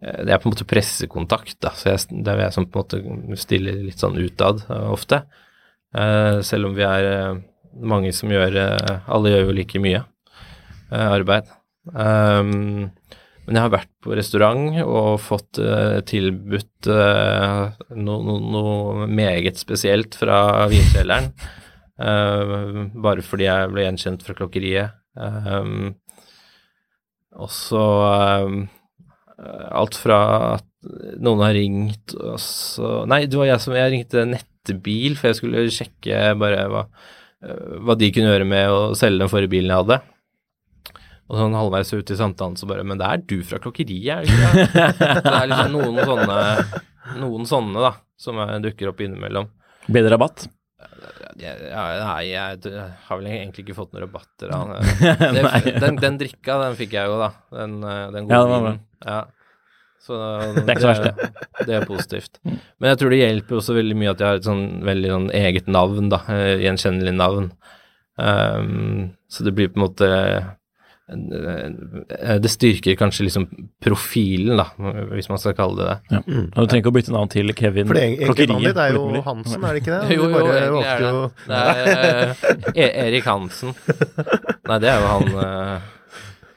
[0.00, 2.86] Det er på en måte pressekontakt, da, så jeg, det er jeg som på en
[2.86, 5.22] måte stiller litt sånn utad uh, ofte.
[5.94, 7.38] Uh, selv om vi er uh,
[7.76, 10.02] mange som gjør Alle gjør jo like mye
[10.90, 11.48] arbeid.
[11.92, 12.90] Um,
[13.46, 18.64] men jeg har vært på restaurant og fått uh, tilbudt uh, noe, no, no
[19.06, 21.30] meget spesielt fra vinkjelleren.
[21.96, 24.98] Uh, bare fordi jeg ble gjenkjent fra klokkeriet.
[25.14, 25.94] Um,
[27.36, 27.84] og så
[29.36, 30.18] alt fra
[30.56, 30.66] at
[31.20, 35.38] noen har ringt og så Nei, det var jeg som Jeg ringte Nettbil, for jeg
[35.38, 36.86] skulle sjekke bare hva,
[37.84, 39.98] hva de kunne gjøre med å selge den forrige bilen jeg hadde.
[41.26, 44.26] Og sånn halvveis ut i samtalen så bare Men det er du fra klokkeriet, er
[44.26, 45.22] det ikke det?
[45.26, 46.42] det er liksom noen sånne,
[47.22, 49.50] noen sånne da, som dukker opp innimellom.
[49.86, 50.46] Ble det rabatt?
[51.36, 51.52] Ja,
[52.00, 52.60] nei, jeg
[53.06, 54.52] har vel egentlig ikke fått noen rabatter.
[55.82, 57.32] den, den, drikka, den fikk jeg jo, da.
[57.52, 58.78] Den, den gode ja, vinen.
[59.04, 59.18] Ja.
[60.06, 60.18] Så
[60.54, 61.46] det er ikke så verst, det.
[61.66, 62.40] Det er positivt.
[62.46, 65.30] Men jeg tror det hjelper også veldig mye at jeg har et sånn veldig sånn
[65.40, 66.22] eget navn, da.
[66.62, 67.50] Gjenkjennelig navn.
[68.16, 70.46] Um, så det blir på en måte eh,
[71.06, 73.44] det styrker kanskje liksom
[73.82, 74.64] profilen, da,
[75.12, 75.96] hvis man skal kalle det det.
[76.16, 76.20] Ja.
[76.26, 76.46] Mm.
[76.50, 79.62] Du trenger ikke å bytte navn til Kevin For egentlig navnet ditt er jo Hansen,
[79.68, 80.16] er det ikke det?
[80.16, 81.10] Jo, jo, bare egentlig er det.
[81.12, 83.74] jo- Det er eh, e Erik Hansen.
[84.66, 85.76] Nei, det er jo han eh,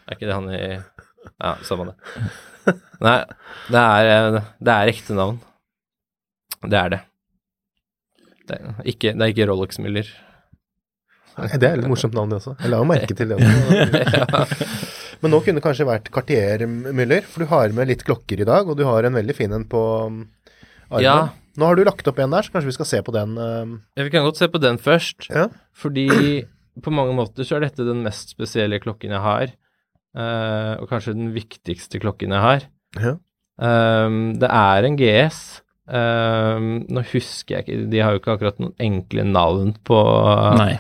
[0.10, 1.96] Er ikke det han i Ja, samme det.
[3.06, 3.18] Nei,
[3.70, 5.38] det er, eh, det er ekte navn.
[6.66, 7.02] Det er det.
[8.50, 10.10] Det er ikke, det er ikke Rolex Müller.
[10.10, 10.29] Nei,
[11.60, 12.56] Det er et morsomt navn, det også.
[12.60, 14.44] Jeg la jo merke til det også.
[15.22, 18.48] Men nå kunne det kanskje vært Cartier Müller, for du har med litt klokker i
[18.48, 20.22] dag, og du har en veldig fin en på um,
[20.90, 21.04] armen.
[21.04, 21.18] Ja.
[21.60, 23.34] Nå har du lagt opp en der, så kanskje vi skal se på den.
[23.36, 25.28] um, Ja, vi kan godt se på den først.
[25.34, 25.50] Ja.
[25.76, 26.08] Fordi
[26.80, 29.52] på mange måter så er dette den mest spesielle klokken jeg har.
[30.16, 32.64] eh, og kanskje den viktigste klokken jeg har.
[32.96, 33.18] Ja.
[33.60, 35.42] Um, det er en GS.
[35.90, 39.98] Um, nå husker jeg ikke De har jo ikke akkurat noen enkle navn på,
[40.62, 40.76] Nei.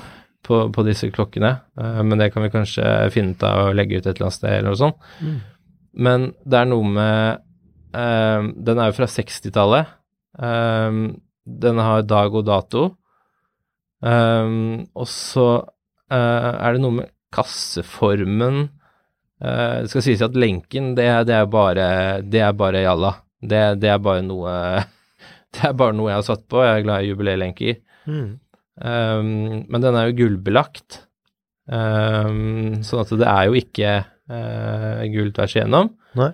[0.49, 3.99] På, på disse klokkene, uh, men det kan vi kanskje finne ut av å legge
[3.99, 5.09] ut et eller annet sted eller noe sånt.
[5.21, 5.37] Mm.
[6.05, 7.45] Men det er noe med
[7.97, 9.89] um, Den er jo fra 60-tallet.
[10.37, 10.99] Um,
[11.49, 12.83] den har dag og dato.
[13.99, 18.61] Og så uh, er det noe med kasseformen
[19.43, 21.89] uh, Det skal sies at lenken, det, det er bare
[22.23, 23.15] Det er bare jalla.
[23.41, 24.53] Det, det er bare noe
[25.55, 26.61] Det er bare noe jeg har satt på.
[26.61, 27.81] Jeg er glad i jubileelenker.
[28.05, 28.37] Mm.
[28.79, 31.01] Um, men den er jo gullbelagt,
[31.67, 33.95] um, sånn at det er jo ikke
[34.31, 35.91] uh, gull tvers igjennom.
[36.19, 36.31] Nei.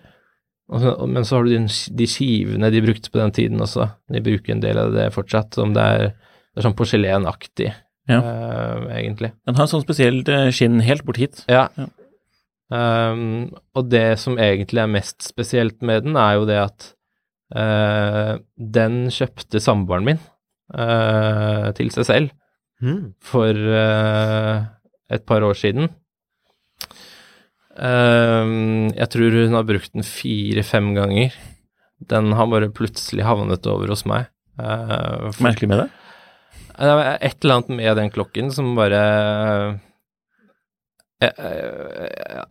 [0.82, 1.60] Så, men så har du de,
[2.00, 3.86] de skivene de brukte på den tiden også.
[4.14, 7.70] De bruker en del av det fortsatt, som det er, det er sånn porselenaktig,
[8.10, 8.18] Ja.
[8.22, 9.32] uh, egentlig.
[9.46, 11.44] Den har sånn spesielt eh, skinn helt bort hit.
[11.52, 11.68] Ja.
[11.78, 11.90] Ja.
[12.66, 16.88] Um, og det som egentlig er mest spesielt med den, er jo det at
[17.54, 20.24] uh, den kjøpte samboeren min
[20.74, 22.34] eh, til seg selv
[22.84, 23.14] Mm.
[23.24, 24.66] for uh,
[25.10, 25.86] et par år siden.
[27.76, 31.32] Uh, jeg tror hun har brukt den fire-fem ganger.
[32.12, 34.28] Den har bare plutselig havnet over hos meg.
[34.60, 35.88] For- Merkelig med det.
[36.76, 39.02] det er et eller annet med den klokken som bare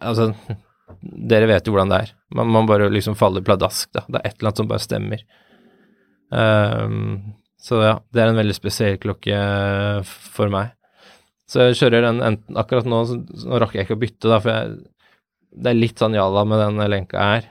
[0.01, 0.31] Altså,
[1.31, 2.13] dere vet jo hvordan det er.
[2.35, 4.03] Man, man bare liksom faller pladask, da.
[4.09, 5.25] Det er et eller annet som bare stemmer.
[6.35, 9.37] Ehm, så ja, det er en veldig spesiell klokke
[10.05, 10.75] for meg.
[11.49, 13.03] Så jeg kjører den enten Akkurat nå,
[13.45, 14.77] nå rakk jeg ikke å bytte, da, for jeg,
[15.55, 17.49] det er litt sånn jalla med den lenka her.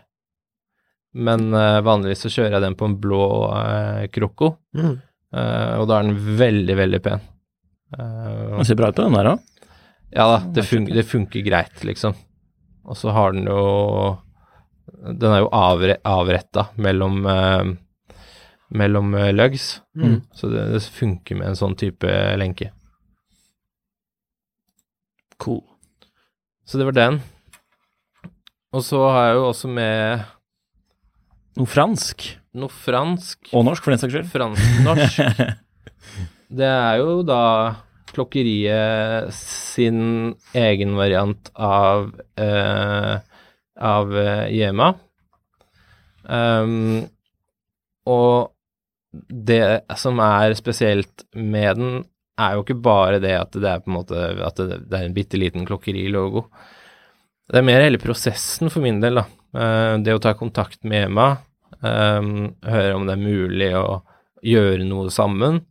[1.13, 4.55] Men uh, vanligvis så kjører jeg den på en blå uh, krokko.
[4.77, 4.95] Mm.
[5.37, 7.25] uh, og da er den veldig, veldig pen.
[7.93, 9.49] Uh, Den ser bra ut på den der òg.
[10.13, 12.17] ja da, det, fun det funker greit, liksom.
[12.83, 14.17] Og så har den jo
[15.21, 17.69] Den er jo avre avretta mellom eh,
[18.73, 20.21] mellom eh, lugs, Mm.
[20.33, 22.09] så det, det funker med en sånn type
[22.39, 22.71] lenke.
[25.37, 25.61] Cool.
[26.65, 27.19] Så det var den.
[28.73, 30.23] Og så har jeg jo også med
[31.59, 32.23] Noe fransk.
[32.57, 33.49] noe fransk.
[33.53, 34.29] Og norsk, for den saks skyld.
[34.33, 35.59] Fransk-norsk.
[36.57, 37.41] Det er jo da
[38.13, 43.15] klokkeriet sin egen variant av eh,
[43.81, 44.91] av eh, Yema.
[46.29, 47.07] Um,
[48.05, 48.53] og
[49.13, 52.03] det som er spesielt med den,
[52.41, 55.05] er jo ikke bare det at det er på en måte at det, det er
[55.05, 56.47] en bitte liten klokkerilogo.
[57.51, 59.25] Det er mer hele prosessen for min del, da.
[59.53, 61.27] Eh, det å ta kontakt med Emma,
[61.77, 62.31] eh,
[62.73, 64.01] høre om det er mulig å
[64.43, 65.61] gjøre noe sammen.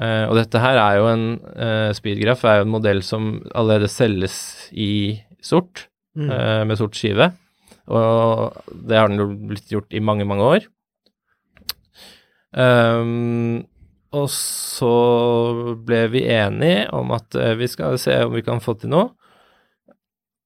[0.00, 1.24] Eh, og dette her er jo en
[1.60, 4.36] uh, Speedgraph er jo en modell som allerede selges
[4.72, 6.26] i sort, Mm.
[6.26, 7.28] eh, med sort skive.
[7.86, 8.56] Og
[8.88, 10.64] det har den jo blitt gjort i mange, mange år.
[12.56, 13.62] Ehm,
[14.10, 14.94] og så
[15.86, 19.12] ble vi enige om at eh, vi skal se om vi kan få til noe.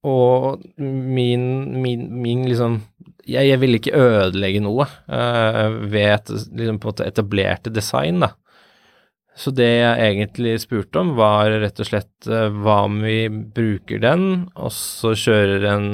[0.04, 1.44] Og min,
[1.80, 2.82] min, min liksom
[3.24, 8.20] jeg, jeg ville ikke ødelegge noe uh, ved et liksom på en måte etablerte design,
[8.20, 8.34] da.
[9.34, 14.02] Så det jeg egentlig spurte om, var rett og slett uh, hva om vi bruker
[14.04, 15.88] den, og så kjører en,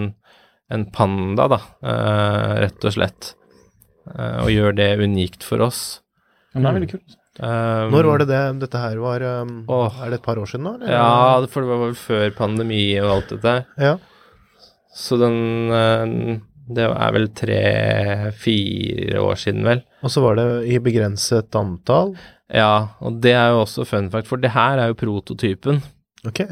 [0.75, 3.35] en panda, da, uh, rett og slett.
[4.17, 6.01] Eh, og gjør det unikt for oss.
[6.55, 7.17] Men det er veldig kult.
[7.41, 10.01] Um, Når var det det dette her var um, Åh.
[10.03, 10.73] Er det et par år siden nå?
[10.77, 10.91] eller?
[10.93, 13.93] Ja, for det var vel før pandemi og alt dette ja.
[14.93, 16.41] Så den eh,
[16.75, 19.85] Det er vel tre-fire år siden, vel.
[20.03, 22.13] Og så var det i begrenset antall.
[22.51, 25.81] Ja, og det er jo også fun fact, for det her er jo prototypen.
[26.27, 26.45] Ok.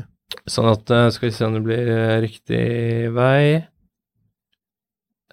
[0.49, 1.91] Sånn at eh, Skal vi se om det blir
[2.25, 2.65] riktig
[3.19, 3.67] vei.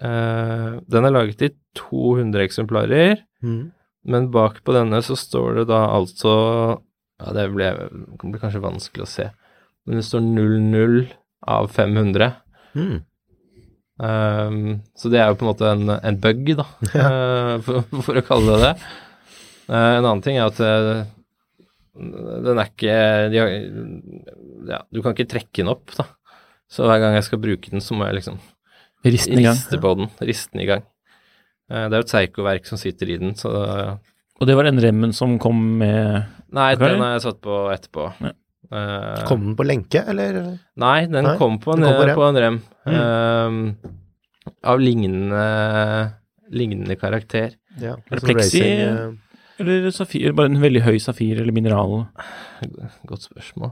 [0.02, 3.70] Eh, den er laget i 200 eksemplarer, Mm.
[4.08, 6.80] men bak på denne så står det da altså
[7.20, 7.78] Ja, det blir
[8.40, 9.30] kanskje vanskelig å se,
[9.86, 11.06] men det står 00
[11.48, 12.32] av 500.
[12.74, 12.98] Mm.
[13.96, 16.66] Um, så det er jo på en måte en, en bug, da,
[17.00, 18.74] eh, for, for å kalle det det.
[19.70, 20.60] Uh, en annen ting er at
[21.96, 22.96] den er ikke
[23.32, 23.54] de har,
[24.68, 26.04] Ja, du kan ikke trekke den opp, da.
[26.68, 28.36] Så hver gang jeg skal bruke den, så må jeg liksom
[29.14, 29.56] Rist den i gang.
[29.58, 30.08] riste på den.
[30.28, 30.82] Risten i gang.
[31.70, 33.50] Eh, det er jo et Seigo-verk som sitter i den, så
[34.40, 38.10] Og det var den remmen som kom med Nei, den har jeg satt på etterpå.
[38.22, 38.32] Ja.
[38.66, 40.58] Uh, Kom den på lenke, eller?
[40.82, 42.16] Nei, den Nei, kom på en, den kom på rem.
[42.18, 42.56] på en rem.
[42.86, 42.96] Mm.
[42.96, 45.42] Uh, av lignende,
[46.50, 47.54] lignende karakter.
[47.78, 48.62] Ja, Er det plexi?
[48.62, 48.80] racing,
[49.14, 52.06] uh, Eller safir, bare en veldig høy safir eller mineral?
[53.06, 53.70] Godt spørsmål.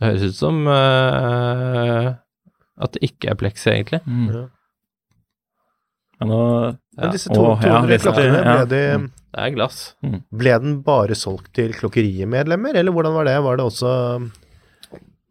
[0.00, 2.08] Det høres ut som eh,
[2.78, 4.00] at det ikke er plexi, egentlig.
[4.06, 4.28] Mm.
[4.34, 4.44] Ja.
[6.20, 6.38] Ja, nå,
[6.96, 8.56] Men disse to, Å, ja, 200 det- klokkene, ja.
[8.64, 9.10] ble, de, Mm.
[9.36, 9.94] Det er glass.
[10.32, 13.34] ble den bare solgt til klokkeriemedlemmer, eller hvordan var det?
[13.44, 14.30] Var det også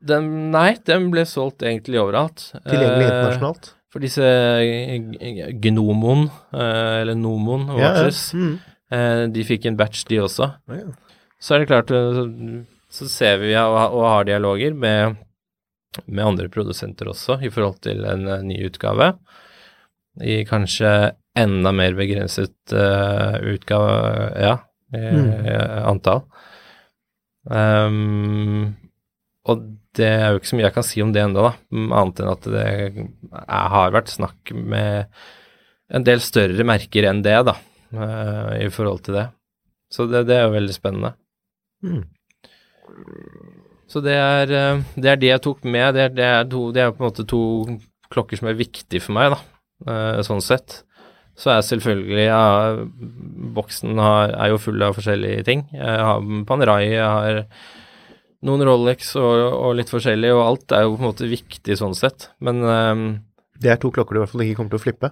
[0.05, 2.51] Den, nei, den ble solgt egentlig overalt.
[2.67, 3.71] tilgjengelig Eh, internasjonalt?
[3.89, 4.99] For disse eh,
[5.63, 8.09] Gnomon, eh, eller Nomon Ja, ja.
[8.37, 8.59] Mm.
[8.91, 10.53] eh, de fikk en batch, de også.
[10.69, 10.83] Ja.
[11.41, 15.17] Så er det klart, eh, så, så ser vi og, og har dialoger med,
[16.05, 19.13] med andre produsenter også, i forhold til en eh, ny utgave.
[20.23, 23.95] I kanskje enda mer begrenset uh, utgave,
[24.39, 24.53] ja,
[24.95, 25.47] i, Mm.
[25.89, 26.21] antall.
[27.43, 28.77] Um,
[29.43, 29.65] og
[29.99, 32.47] det er jo ikke så mye jeg kan si om det ennå, annet enn at
[32.47, 32.95] det er,
[33.75, 35.11] har vært snakk med
[35.91, 37.57] en del større merker enn det, da,
[37.91, 39.27] uh, i forhold til det.
[39.91, 41.11] Så det, det er jo veldig spennende.
[41.83, 42.05] Mm.
[43.91, 45.93] Så det er, eh, det er det jeg tok med.
[45.95, 47.41] Det er, det er, to, det er på en måte to
[48.13, 49.39] klokker som er viktige for meg, da,
[49.91, 50.81] eh, sånn sett.
[51.35, 52.43] Så er selvfølgelig ja,
[53.55, 55.65] Boksen har, er jo full av forskjellige ting.
[55.75, 57.41] Jeg har Panerai, jeg har
[58.45, 61.95] noen Rolex og, og litt forskjellig, og alt er jo på en måte viktig sånn
[61.97, 62.29] sett.
[62.39, 63.05] Men um,
[63.59, 65.11] Det er to klokker du i hvert fall ikke kommer til å flippe.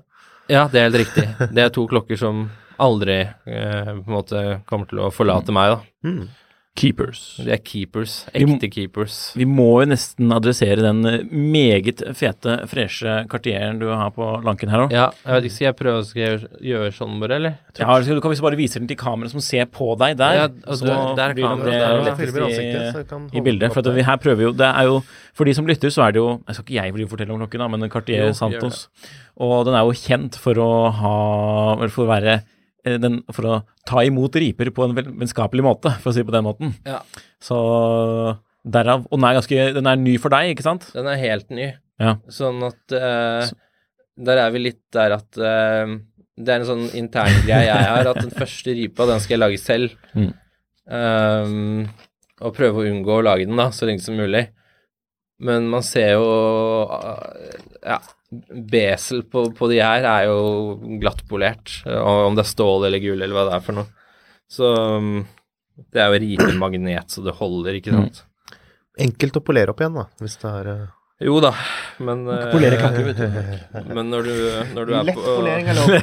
[0.51, 1.27] ja, det er helt riktig.
[1.51, 2.45] Det er to klokker som
[2.83, 5.81] aldri eh, på en måte kommer til å forlate meg, da.
[6.03, 6.23] Mm.
[6.73, 7.19] Keepers.
[7.37, 8.13] De er keepers.
[8.33, 9.15] Vi Ekte keepers.
[9.37, 14.71] Vi må jo nesten adressere den eh, meget fete, freshe kartieren du har på lanken
[14.73, 14.95] her òg.
[14.95, 17.59] Ja, jeg vet ikke, skal jeg prøve å gjøre, gjøre sånn bare, eller?
[17.77, 20.39] Ja, du kan visst bare vise den til kameraet som ser på deg der.
[20.39, 23.73] Ja, og så du- der er blir det lettest i, så i bildet.
[23.77, 25.03] For vi her prøver jo Det er jo
[25.33, 27.59] For de som lytter, så er det jo Jeg skal ikke jeg fortelle om klokken,
[27.59, 28.87] da, men Cartier Jo, Santos.
[29.37, 32.41] Og den er jo kjent for å ha for å være
[32.83, 36.35] den, For å ta imot riper på en vennskapelig måte, for å si det på
[36.35, 36.73] den måten.
[36.87, 37.01] Ja.
[37.43, 37.59] Så
[38.63, 40.87] derav Og den er ganske Den er ny for deg, ikke sant?
[40.95, 41.73] Den er helt ny.
[42.01, 42.15] Ja.
[42.31, 43.51] Sånn at eh,
[44.29, 45.93] Der er vi litt der at uh,
[46.33, 49.43] Det er en sånn intern greie jeg har, at den første ripa, den skal jeg
[49.43, 49.93] lage selv.
[50.17, 50.31] Mm.
[50.83, 51.83] Um,
[52.41, 54.47] og prøve å unngå å lage den, da, så lenge som mulig.
[55.43, 56.27] Men man ser jo
[56.95, 57.99] eh, Ja,
[58.73, 61.81] besel på, på de her er jo glattpolert.
[61.85, 63.89] Om det er stål eller gull eller hva det er for noe.
[64.49, 65.23] Så um,
[65.93, 68.23] det er jo ripe magnet, så det holder, ikke sant.
[69.01, 70.83] Enkelt å polere opp igjen, da, hvis det er eh,
[71.25, 71.49] Jo da,
[72.05, 73.87] men Polere Polere ikke, vet du.
[73.97, 74.35] Men når du,
[74.75, 75.95] når du er Lett på polering er lov.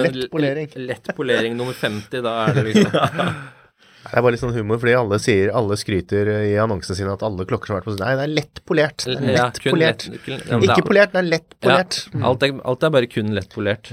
[0.00, 0.70] lett polering.
[0.88, 2.96] Lett polering nummer 50, da er det liksom
[4.10, 7.22] Det er bare litt sånn humor, fordi alle sier, alle skryter i annonsene sine at
[7.26, 9.04] alle klokker som har vært på Nei, det er lett polert.
[9.06, 10.06] Det er lett ja, polert.
[10.10, 11.98] lett- kun- ja, Ikke er- polert, det er lett polert.
[12.14, 13.92] Ja, alt, er, alt er bare kun lett polert.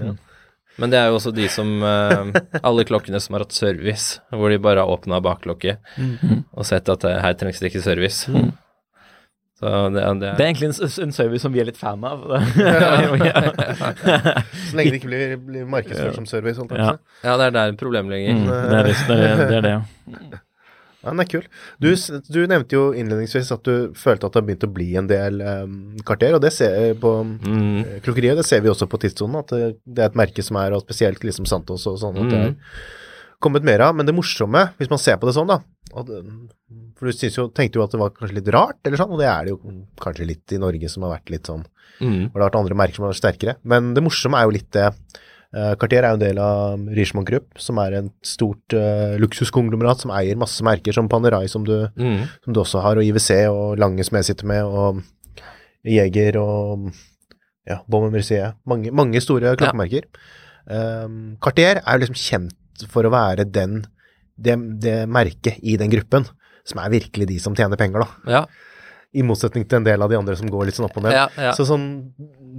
[0.81, 2.31] Men det er jo også de som eh,
[2.65, 5.75] Alle klokkene som har hatt service, hvor de bare har åpna bakklokke
[6.57, 8.25] og sett at eh, her trengs det ikke service.
[8.25, 8.41] Så
[9.63, 12.23] det, er- det, Det er egentlig en, en service som vi er litt fan av.
[14.69, 16.57] Så lenge det ikke blir, blir markedsført som service.
[16.61, 16.95] Holdt Ja.
[17.23, 18.33] Ja, det er der problemet ligger.
[18.39, 19.81] Mm, det er det, det, er, det, er det ja.
[21.03, 21.43] Ja, den er kul.
[21.83, 21.89] Du,
[22.31, 25.41] du nevnte jo innledningsvis at du følte at det har begynt å bli en del
[25.43, 25.73] um,
[26.07, 27.11] kvarter, og det ser vi på
[27.43, 27.79] Mm.
[27.83, 30.55] eh, klokkeriet, det ser vi også på tidssonen, at det, det er et merke som
[30.61, 32.55] er, og spesielt liksom Santos og sånn, at det er Mm.
[33.43, 33.95] kommet mer av.
[33.99, 35.59] Men det morsomme, hvis man ser på det sånn, da
[35.93, 36.47] at, mm,
[37.03, 39.27] For du jo, tenkte jo at det var kanskje litt rart, eller sånn, og det
[39.27, 41.65] er det jo kanskje litt i Norge som har vært litt sånn
[42.01, 42.31] Mm.
[42.31, 43.53] hvor det har vært andre merker som har vært sterkere.
[43.69, 44.85] Men det morsomme er jo litt det
[45.53, 50.01] eh, Cartier er jo en del av Richemont Group, som er en stort uh, luksuskonglomerat
[50.01, 52.23] som eier masse merker, som Panerai, som du, Mm.
[52.43, 55.03] som du også har, og IWC, og Lange som jeg sitter med, og
[55.85, 56.89] Jeger og
[57.67, 58.55] ja, Baume Mercier.
[58.65, 60.07] Mange, mange store klokkemerker.
[60.65, 63.83] Um, Cartier er jo liksom kjent for å være den,
[64.35, 66.25] det, det merket i den gruppen
[66.67, 68.31] som er virkelig de som tjener penger, da.
[68.37, 68.43] Ja.
[69.13, 71.13] I motsetning til en del av de andre som går litt sånn opp og ned.
[71.13, 71.51] Ja, ja.
[71.57, 71.85] Så sånn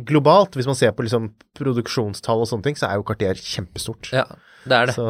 [0.06, 4.12] globalt, hvis man ser på liksom produksjonstall og sånne ting, så er jo Cartier kjempestort.
[4.14, 4.26] ja,
[4.64, 4.94] det er det.
[4.96, 5.06] Så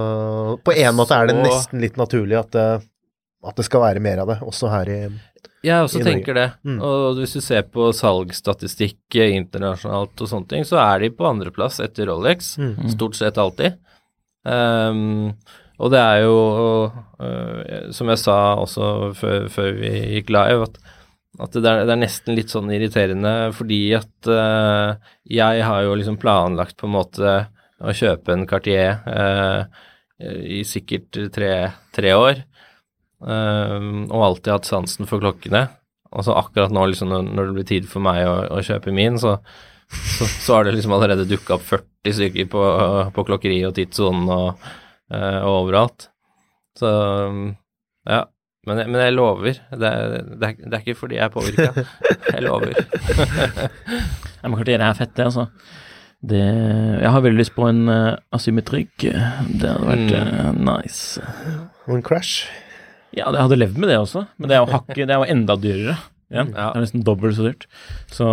[0.64, 2.66] på en måte er det nesten litt naturlig at, det,
[3.44, 4.98] at det skal være mer av det, også her i
[5.64, 6.48] Jeg også tenker det.
[6.64, 6.78] Mm.
[6.84, 11.28] Og hvis du ser på salgsstatistikk eh, internasjonalt og sånne ting, så er de på
[11.28, 12.54] andreplass etter Rolex.
[12.60, 12.88] Mm.
[12.96, 13.80] Stort sett alltid.
[14.44, 15.32] Ehm,
[15.82, 16.34] og det er jo,
[17.18, 20.78] øh, som jeg sa også før, før vi gikk live, at,
[21.42, 24.94] at det, er, det er nesten litt sånn irriterende fordi at øh,
[25.26, 27.34] jeg har jo liksom planlagt på en måte
[27.84, 29.64] å kjøpe en Cartier øh,
[30.24, 31.54] i sikkert tre,
[31.92, 32.44] tre år,
[33.24, 35.64] og alltid hatt sansen for klokkene.
[36.14, 39.18] Og så akkurat nå, liksom, når, det blir tid for meg å, å kjøpe min,
[39.20, 39.34] så,
[39.90, 42.62] så, så har det liksom allerede dukka opp 40 stykker på,
[43.16, 44.70] på klokkeri og tidssonen og,
[45.44, 46.08] og overalt.
[46.78, 46.90] Så
[48.08, 48.24] ja.
[48.66, 49.58] Men, jeg- men jeg lover.
[49.76, 51.84] Det er, det, er, det er ikke fordi jeg er påvirka.
[52.32, 52.72] Jeg lover.
[54.44, 55.46] Ja, men det er fett, det, altså.
[56.24, 56.40] Det,
[57.00, 58.92] jeg har veldig lyst på en uh, asymmetrikk.
[59.00, 60.34] Det hadde vært Mm.
[60.36, 61.22] eh, nice.
[61.88, 62.46] Og en crash.
[63.16, 65.30] Ja, jeg hadde levd med det også, men det er jo hakket, det er jo
[65.32, 65.96] enda dyrere.
[66.32, 66.50] igjen.
[66.56, 66.66] Ja.
[66.74, 67.64] Det er nesten dobbelt så dyrt.
[68.12, 68.28] Så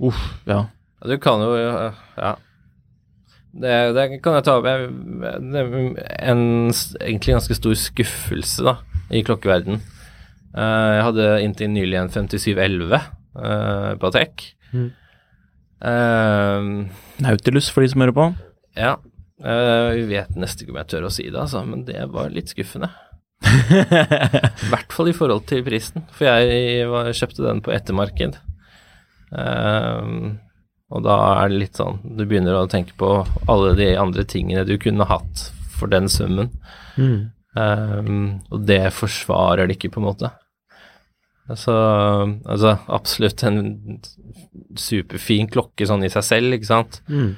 [0.00, 0.64] uff, ja.
[1.02, 1.52] Ja, Du kan jo
[2.16, 2.34] Ja.
[3.52, 4.64] Det, det kan jeg ta opp.
[4.64, 8.78] Det er en egentlig ganske stor skuffelse da,
[9.12, 9.82] i klokkeverden.
[10.52, 12.98] Eh, jeg hadde inntil nylig en 5711
[13.36, 14.48] uh, Atec.
[14.72, 14.90] Mm.
[15.82, 16.66] Uh,
[17.24, 18.28] Nautilus, for de som hører på.
[18.78, 18.98] ja.
[19.42, 22.30] Uh, vi vet nesten ikke om jeg tør å si det, altså, men det var
[22.30, 22.92] litt skuffende.
[23.42, 28.36] I hvert fall i forhold til prisen, for jeg var, kjøpte den på ettermarked.
[29.34, 30.36] Ehm,
[30.92, 33.10] og da er det litt sånn Du begynner å tenke på
[33.50, 36.52] alle de andre tingene du kunne hatt for den summen.
[37.00, 37.32] Mm.
[37.56, 38.18] Um,
[38.52, 40.30] og det forsvarer det ikke, på en måte.
[41.58, 43.58] Så altså, absolutt en
[44.78, 47.00] superfin klokke sånn i seg selv, ikke sant.
[47.10, 47.32] Mm.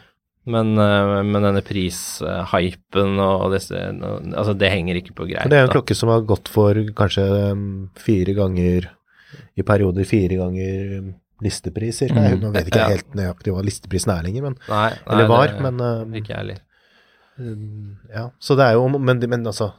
[0.45, 5.49] Men, eh, men denne prishypen og disse Altså, det henger ikke på greip.
[5.49, 5.77] Det er en da.
[5.79, 7.25] klokke som har gått for kanskje
[7.55, 7.65] um,
[7.97, 8.91] fire ganger
[9.57, 12.21] I perioder fire ganger listepris, cirka.
[12.21, 12.41] Mm.
[12.41, 15.47] Nå vet ikke jeg helt nøyaktig hva listeprisen er lenger, men Nei, nei, Eller var,
[15.49, 16.59] det- men Ikke jeg heller.
[17.39, 18.31] um, Ja.
[18.41, 19.73] Så det er jo Men, men altså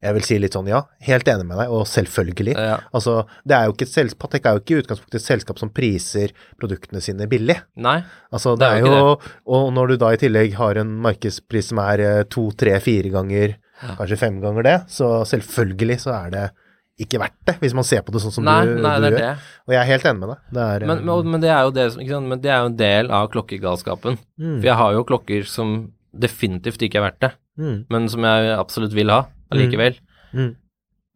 [0.00, 0.82] Jeg vil si litt sånn, ja.
[1.02, 2.52] Helt enig med deg, og selvfølgelig.
[2.54, 2.76] Ja.
[2.94, 5.70] Altså, det er jo ikke et Patek er jo ikke i utgangspunktet et selskap som
[5.70, 7.56] priser produktene sine billig.
[7.76, 8.04] Nei.
[8.32, 9.32] Altså, det, Det er er jo det.
[9.48, 13.10] Og når du da i tillegg har en markedspris som er eh, to, tre, fire
[13.10, 13.96] ganger, Ja.
[13.96, 16.50] kanskje fem ganger det, så selvfølgelig så er det
[16.98, 19.10] ikke verdt det, hvis man ser på det sånn som nei, du, nei, du det
[19.14, 19.20] gjør.
[19.22, 19.50] det.
[19.68, 20.38] Og jeg er helt enig med deg.
[20.56, 21.86] Det er, Men, men, men det er jo det?
[22.32, 24.18] Men det er jo en del av klokkegalskapen.
[24.38, 25.76] mm, For jeg har jo klokker som
[26.18, 27.30] definitivt ikke er verdt det,
[27.60, 29.20] mm, men som jeg absolutt vil ha
[29.54, 29.98] allikevel.
[30.34, 30.50] mm,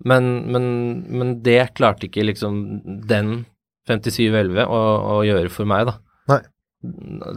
[0.05, 0.65] Men, men,
[1.09, 2.63] men det klarte ikke liksom
[3.11, 3.45] den
[3.91, 4.81] 5711 å,
[5.19, 5.97] å gjøre for meg, da.
[6.31, 6.41] Nei.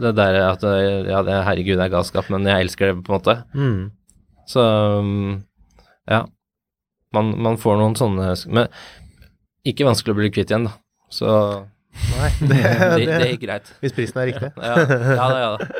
[0.02, 3.18] Det der at ja, det, herregud, det er galskap, men jeg elsker det, på en
[3.18, 3.36] måte.
[3.54, 3.78] mm.
[4.46, 4.62] Så
[5.02, 5.42] um,
[6.06, 6.20] ja.
[7.16, 8.68] Man, man får noen sånne Men
[9.66, 10.76] ikke vanskelig å bli kvitt igjen, da.
[11.12, 11.30] Så
[11.96, 13.72] Nei, det, det, det, gikk greit.
[13.82, 14.52] Hvis prisen er riktig.
[14.60, 14.74] Ja,
[15.16, 15.64] ja ja da.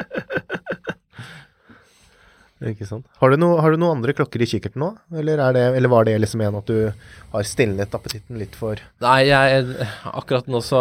[2.66, 3.04] Ikke sant.
[3.20, 4.88] Har du, noe, har du noen andre klokker i kikkerten nå,
[5.20, 6.78] eller, er det, eller var det liksom en at du
[7.34, 9.66] har stilnet appetitten litt for Nei, jeg,
[10.08, 10.80] akkurat nå så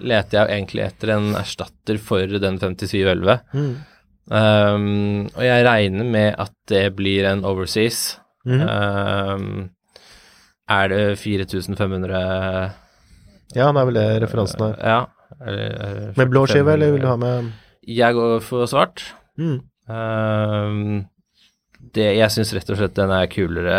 [0.00, 3.38] leter jeg egentlig etter en erstatter for den 5711.
[3.52, 3.72] mm.
[4.30, 8.19] Um, og jeg regner med at det blir en overseas.
[8.46, 8.62] Mhm.
[8.64, 9.70] Um,
[10.70, 12.20] er det 4500
[13.56, 14.76] Ja, det er vel det referansen her.
[14.78, 15.00] Ja.
[15.46, 17.52] Eller, Med blå skive, eller vil du ha med
[17.86, 19.02] Jeg går for svart.
[19.38, 19.60] mm.
[19.90, 21.06] Um,
[21.94, 23.78] det, jeg syns rett og slett den er kulere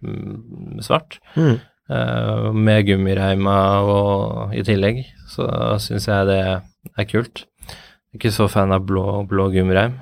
[0.00, 1.18] mm, svart.
[1.36, 1.58] Mm.
[1.90, 5.48] Uh, med gummireima og i tillegg, så
[5.82, 7.44] syns jeg det er kult.
[8.16, 9.98] Ikke så fan av blå, blå gummireim.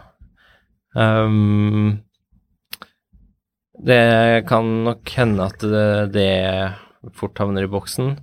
[0.95, 2.06] Um,
[3.87, 6.31] det kan nok hende at det, det
[7.15, 8.17] fort havner i boksen.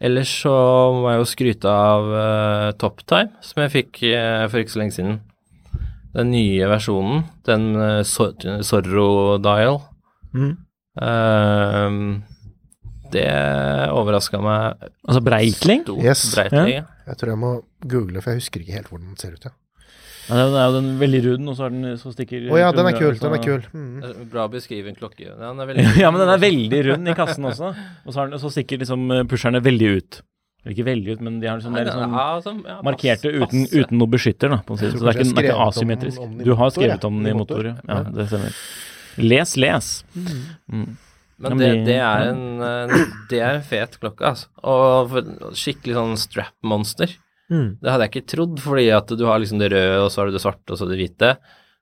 [0.00, 0.52] Ellers så
[0.96, 4.96] må jeg jo skryte av uh, Toptime, som jeg fikk uh, for ikke så lenge
[4.96, 5.18] siden.
[6.16, 8.00] Den nye versjonen, den uh,
[8.64, 9.80] Zorro Dial.
[10.32, 10.54] Mm.
[11.00, 12.20] Uh,
[13.10, 13.26] det
[13.90, 15.82] overraska meg Altså Breitling?
[15.84, 16.04] stort.
[16.04, 16.24] Yes.
[16.34, 16.84] Breitling, ja.
[17.10, 19.48] Jeg tror jeg må google, for jeg husker ikke helt hvordan den ser ut.
[19.48, 19.56] Ja.
[20.30, 22.70] Ja, den er jo den veldig rund, og så har den så stikker Å ja,
[22.72, 23.18] den er kul.
[23.18, 23.62] Den er kul.
[23.74, 24.02] Mm.
[24.06, 25.26] Er Bra å beskrive en klokke.
[25.26, 27.72] Ja, den er veldig ja, men den er veldig rund i kassen også.
[28.06, 30.20] Og så, har den, så stikker liksom eh, pusherne veldig ut.
[30.64, 33.30] Eller ikke veldig ut, men de har liksom, Nei, er liksom Ja, sånn, ja, markerte
[33.32, 34.58] uten, uten noe beskytter, da.
[34.66, 34.92] På en side.
[34.98, 36.18] Så det er ikke, det er ikke asymmetrisk.
[36.20, 37.70] om- om motor, Du har skrevet om den I motor.
[37.70, 37.76] ja.
[37.88, 38.02] Ja.
[38.18, 38.58] Det stemmer.
[39.18, 39.88] Les, les.
[40.14, 40.84] Mm.
[41.40, 42.92] Men det, det, er en, eh,
[43.30, 44.48] det er en fet klokke, altså.
[44.68, 45.14] Og
[45.56, 47.16] skikkelig sånn strap-monster.
[47.50, 47.70] Mm.
[47.82, 50.30] Det hadde jeg ikke trodd, fordi at du har liksom det røde, og så har
[50.30, 51.34] du det svarte, og så det hvite.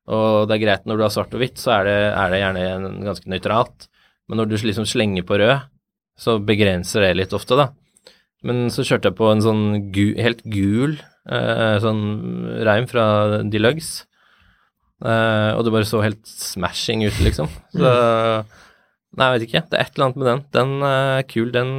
[0.09, 2.41] Og det er greit når du har svart og hvitt, så er det, er det
[2.41, 3.89] gjerne ganske nøytralt.
[4.29, 5.69] Men når du liksom slenger på rød,
[6.19, 7.69] så begrenser det litt ofte, da.
[8.47, 9.65] Men så kjørte jeg på en sånn
[9.95, 12.03] gu, helt gul eh, sånn
[12.67, 13.05] reim fra
[13.51, 14.07] Deluxe,
[15.03, 17.51] eh, og det bare så helt smashing ut, liksom.
[17.75, 17.93] Så
[19.17, 19.63] Nei, jeg vet ikke.
[19.71, 20.43] Det er et eller annet med den.
[20.55, 21.49] Den er kul.
[21.55, 21.71] Den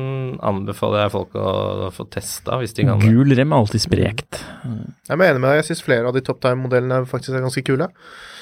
[0.50, 3.04] anbefaler jeg folk å få testa, hvis de kan.
[3.04, 4.42] Gul rem er alltid sprekt.
[4.66, 5.62] Jeg er enig med deg.
[5.62, 7.92] Jeg syns flere av de Top Time-modellene faktisk er ganske kule.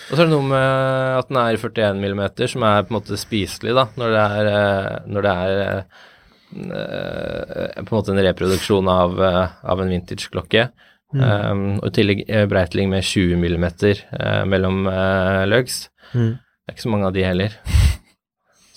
[0.07, 2.93] Og så er det noe med at den er i 41 mm, som er på
[2.93, 8.15] en måte spiselig, da, når det er, eh, når det er eh, på en måte
[8.15, 10.69] en reproduksjon av, eh, av en vintage-klokke.
[11.15, 15.85] Um, og i tillegg eh, Breitling med 20 mm eh, mellom uh, lugs.
[16.11, 16.35] Mm.
[16.35, 17.55] Det er ikke så mange av de heller.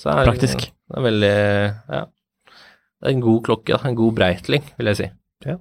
[0.00, 0.70] Så er, Praktisk.
[0.70, 2.04] Det er veldig Ja.
[3.00, 3.88] Det er en god klokke, da.
[3.88, 5.08] En god Breitling, vil jeg si.
[5.48, 5.56] Ja.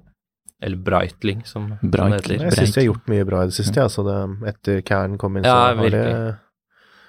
[0.60, 2.34] Eller Breitling, som, som det heter.
[2.36, 4.16] Jeg syns de har gjort mye bra i det siste, altså det,
[4.50, 5.48] etter Cairn kom inn.
[5.48, 6.02] Ja, så har det.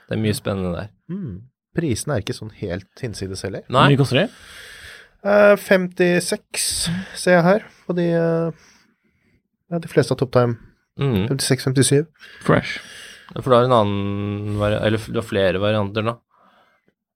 [0.08, 0.92] Det er mye spennende der.
[1.12, 1.36] mm,
[1.76, 3.64] Prisene er ikke sånn helt hinsides heller.
[3.68, 4.26] Hvor mye koster det?
[5.22, 8.66] Uh, 56 ser jeg her, på de uh,
[9.72, 10.58] Ja, de fleste har Top Time.
[11.00, 11.28] mm.
[11.30, 12.08] 56-57.
[12.48, 12.80] Fresh.
[13.38, 16.18] for du har en annen Eller du har flere varianter, da.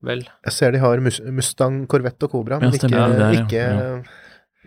[0.04, 0.22] Vel.
[0.46, 3.38] Jeg ser de har mus Mustang, Corvette og Cobra, men Ja, ikke, stemmer, det er
[3.44, 4.02] ikke ja.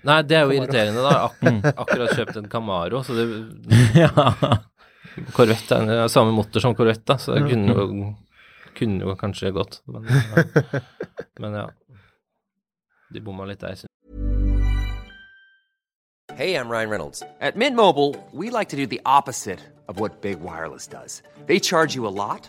[0.08, 0.62] Nei, det er jo Camaro.
[0.62, 1.24] irriterende, da.
[1.26, 1.60] Ak Mm.
[1.82, 3.26] akkurat kjøpt en Camaro, så det
[4.02, 4.08] ja.
[5.34, 8.14] Corvette er samme motor som Corvette, da, så det kunne jo,
[8.78, 9.80] kunne jo kanskje gått.
[9.86, 10.80] Men, ja.
[11.42, 11.66] men ja.
[13.12, 13.74] De bomma litt der.
[13.74, 13.86] synes
[16.36, 17.22] Hey, I'm Ryan Reynolds.
[17.40, 19.58] At Mint Mobile, we like to do the opposite
[19.88, 21.22] of what Big Wireless does.
[21.46, 22.48] They charge you a lot,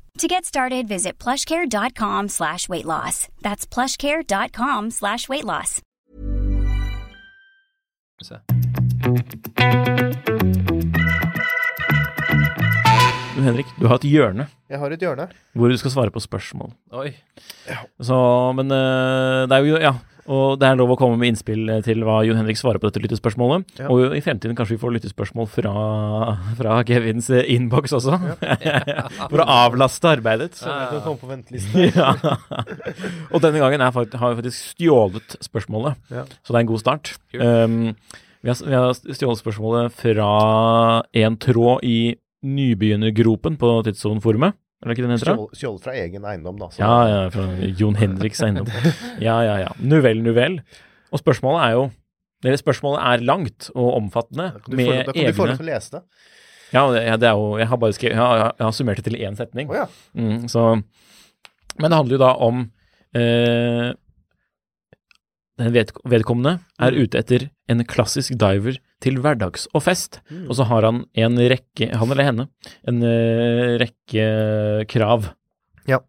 [0.17, 3.27] To get started, visit plushcare.com slash weight loss.
[3.41, 5.81] That's plushcare.com slash weight loss.
[13.35, 15.27] Du Henrik, du har et hjørne Jeg har et hjørne.
[15.55, 16.71] hvor du skal svare på spørsmål.
[16.93, 17.11] Oi.
[17.67, 17.77] Ja.
[18.03, 18.17] Så,
[18.55, 19.93] men eh, det er jo Ja.
[20.29, 22.89] Og det er lov å komme med innspill eh, til hva Jon Henrik svarer på
[22.89, 23.65] dette lyttespørsmålet.
[23.81, 23.87] Ja.
[23.93, 25.73] Og i fremtiden kanskje vi får lyttespørsmål fra,
[26.59, 28.19] fra Kevins eh, innboks også.
[29.31, 30.53] For å avlaste arbeidet.
[30.61, 31.87] Så jeg kan komme på venteliste.
[31.97, 32.13] ja.
[33.31, 36.25] Og denne gangen er fakt har vi faktisk stjålet spørsmålet, Ja.
[36.43, 37.13] så det er en god start.
[37.33, 37.77] Um,
[38.41, 40.31] vi, har, vi har stjålet spørsmålet fra
[41.23, 41.97] en tråd i
[42.41, 44.57] nybegynnergropen på Tidssonen-forumet.
[44.81, 45.37] Er det ikke den heter?
[45.53, 46.69] Stjål, fra egen eiendom, da.
[46.73, 47.43] så- Ja, ja, fra
[47.77, 48.67] Jon Henriks eiendom.
[49.21, 49.67] Ja, ja, ja.
[49.79, 50.59] Nu vel, nu vel.
[51.13, 51.91] Og spørsmålet er jo
[52.43, 54.47] Eller spørsmålet er langt og omfattende.
[54.55, 57.27] Da kan du med da kan du få lov til å lese det, ja, det
[57.27, 59.69] er jo Jeg har bare skrevet Jeg har, jeg har summert det til én setning.
[59.69, 59.85] Oh, ja.
[60.17, 60.63] Mm, så,
[61.77, 62.71] men det handler jo da om
[63.13, 63.93] eh,
[65.59, 70.21] Den vedkommende er ute etter en klassisk diver til hverdags og fest.
[70.31, 70.45] Mm.
[70.47, 72.47] Og så har han en rekke, han eller henne,
[72.87, 74.25] en eh, rekke
[74.89, 75.27] krav
[75.89, 75.99] Ja.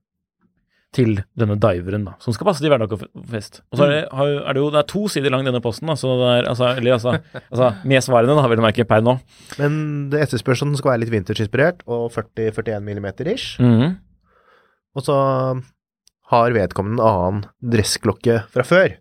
[0.95, 3.63] til denne diveren, da, som skal passe til hverdag og fest.
[3.73, 5.97] Og så er det, er det jo det er to sider lang, denne posten, da,
[5.97, 7.15] så det er, altså, eller, altså,
[7.49, 9.19] altså, med svarene, da, vil jeg merke, per nå.
[9.59, 9.79] Men
[10.13, 13.57] det etterspørs den skal være litt vintage-inspirert, og 40-41 mm ish.
[13.61, 13.97] Mm.
[14.95, 15.17] Og så
[16.33, 18.99] har vedkommende en annen dressklokke fra før.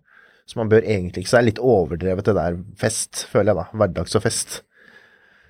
[0.51, 3.61] Så man bør egentlig ikke Så det er litt overdrevet det der fest, føler jeg
[3.61, 3.65] da.
[3.79, 4.59] Hverdags og fest.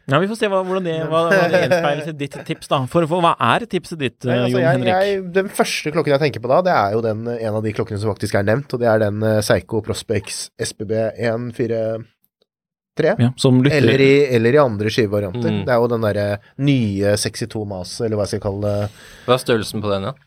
[0.09, 2.81] Ja, Vi får se hva, hvordan det, hva, hva det gjenspeiles i ditt tips, da.
[2.91, 4.91] For, for hva er tipset ditt, Nei, eh, altså, Jon jeg, Henrik?
[4.91, 7.73] jeg, den første klokken jeg tenker på da, det er jo den, en av de
[7.77, 13.13] klokkene som faktisk er nevnt, og det er den uh, Seigo Prospex SBB 143.
[13.21, 15.47] Ja, som lytter Eller i, eller i andre skivevarianter.
[15.47, 15.61] Mm.
[15.69, 16.27] Det er jo den derre
[16.65, 19.05] nye 62 Mas, eller hva jeg skal kalle det.
[19.29, 20.17] Hva er størrelsen på den, ja?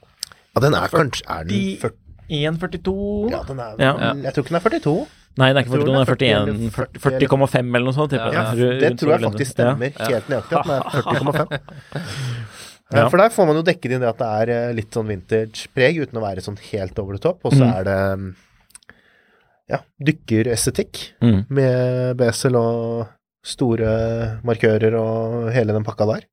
[0.54, 3.92] Ja, den er kanskje Er den 40, 1,42 Ja, den er Ja.
[4.14, 5.06] Jeg tror ikke den er 42.
[5.36, 6.70] Nei, det er ikke 42, den er den er 41.
[6.70, 8.12] 40 40 40,5 eller noe sånt.
[8.14, 11.58] Ja, det tror jeg faktisk stemmer helt nøyaktig, at den er 40,5.
[12.94, 13.00] Ja.
[13.00, 13.08] Ja.
[13.08, 15.96] For der får man jo dekket inn det at det er eh, litt sånn vintage-preg,
[16.04, 17.40] uten å være sånn helt over the top.
[17.48, 17.72] Og så Mm.
[17.74, 18.34] er det mm,
[19.72, 21.40] ja, dykkerestetikk Mm.
[21.48, 23.08] med besel og
[23.44, 26.24] store markører og hele den pakka der.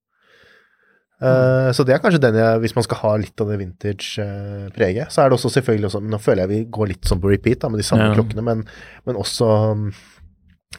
[1.22, 5.12] Eh, så det er kanskje den jeg, hvis man skal ha litt av det vintage-preget.
[5.14, 7.62] så er det også selvfølgelig også, Nå føler jeg vi går litt sånn på repeat
[7.62, 8.16] da, med de samme Ja.
[8.18, 8.64] klokkene, men,
[9.06, 9.52] men også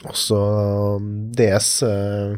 [0.08, 0.38] også
[1.36, 2.34] DS uh,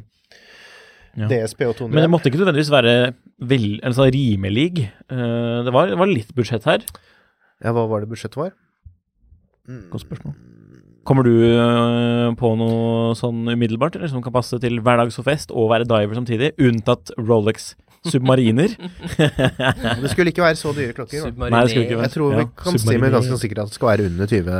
[1.15, 1.29] Ja.
[1.31, 1.95] DS PH200.
[1.95, 4.91] Men det måtte ikke nødvendigvis være vel, sånn rimelig.
[5.07, 6.83] Uh, det, var, det var litt budsjett her.
[7.63, 8.51] Ja, hva var det budsjettet var?
[9.71, 9.87] Mm.
[9.93, 10.35] Godt spørsmål.
[11.05, 15.53] Kommer du eh, på noe sånn umiddelbart, eller som kan passe til hverdags og fest,
[15.53, 17.75] og være diver samtidig, unntatt Rolex
[18.13, 18.75] Submariner?
[20.03, 21.31] Det skulle ikke være så dyre klokker.
[21.33, 23.73] Nei, det skulle ikke være Jeg tror vi ja, kan si med ganske sikkert at
[23.73, 24.59] det skal være under 20.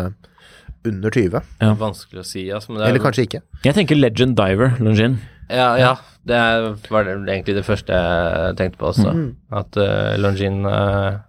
[0.89, 1.43] Under 20.
[1.61, 1.75] Ja.
[1.81, 2.73] Vanskelig å si, altså.
[2.73, 3.43] Men det er, Eller kanskje ikke.
[3.67, 5.19] Jeg tenker Legend Diver, Longin.
[5.51, 5.93] Ja, ja.
[6.25, 6.41] Det
[6.89, 9.13] var egentlig det første jeg tenkte på også.
[9.13, 9.29] Mm.
[9.61, 11.21] At uh, Longin uh...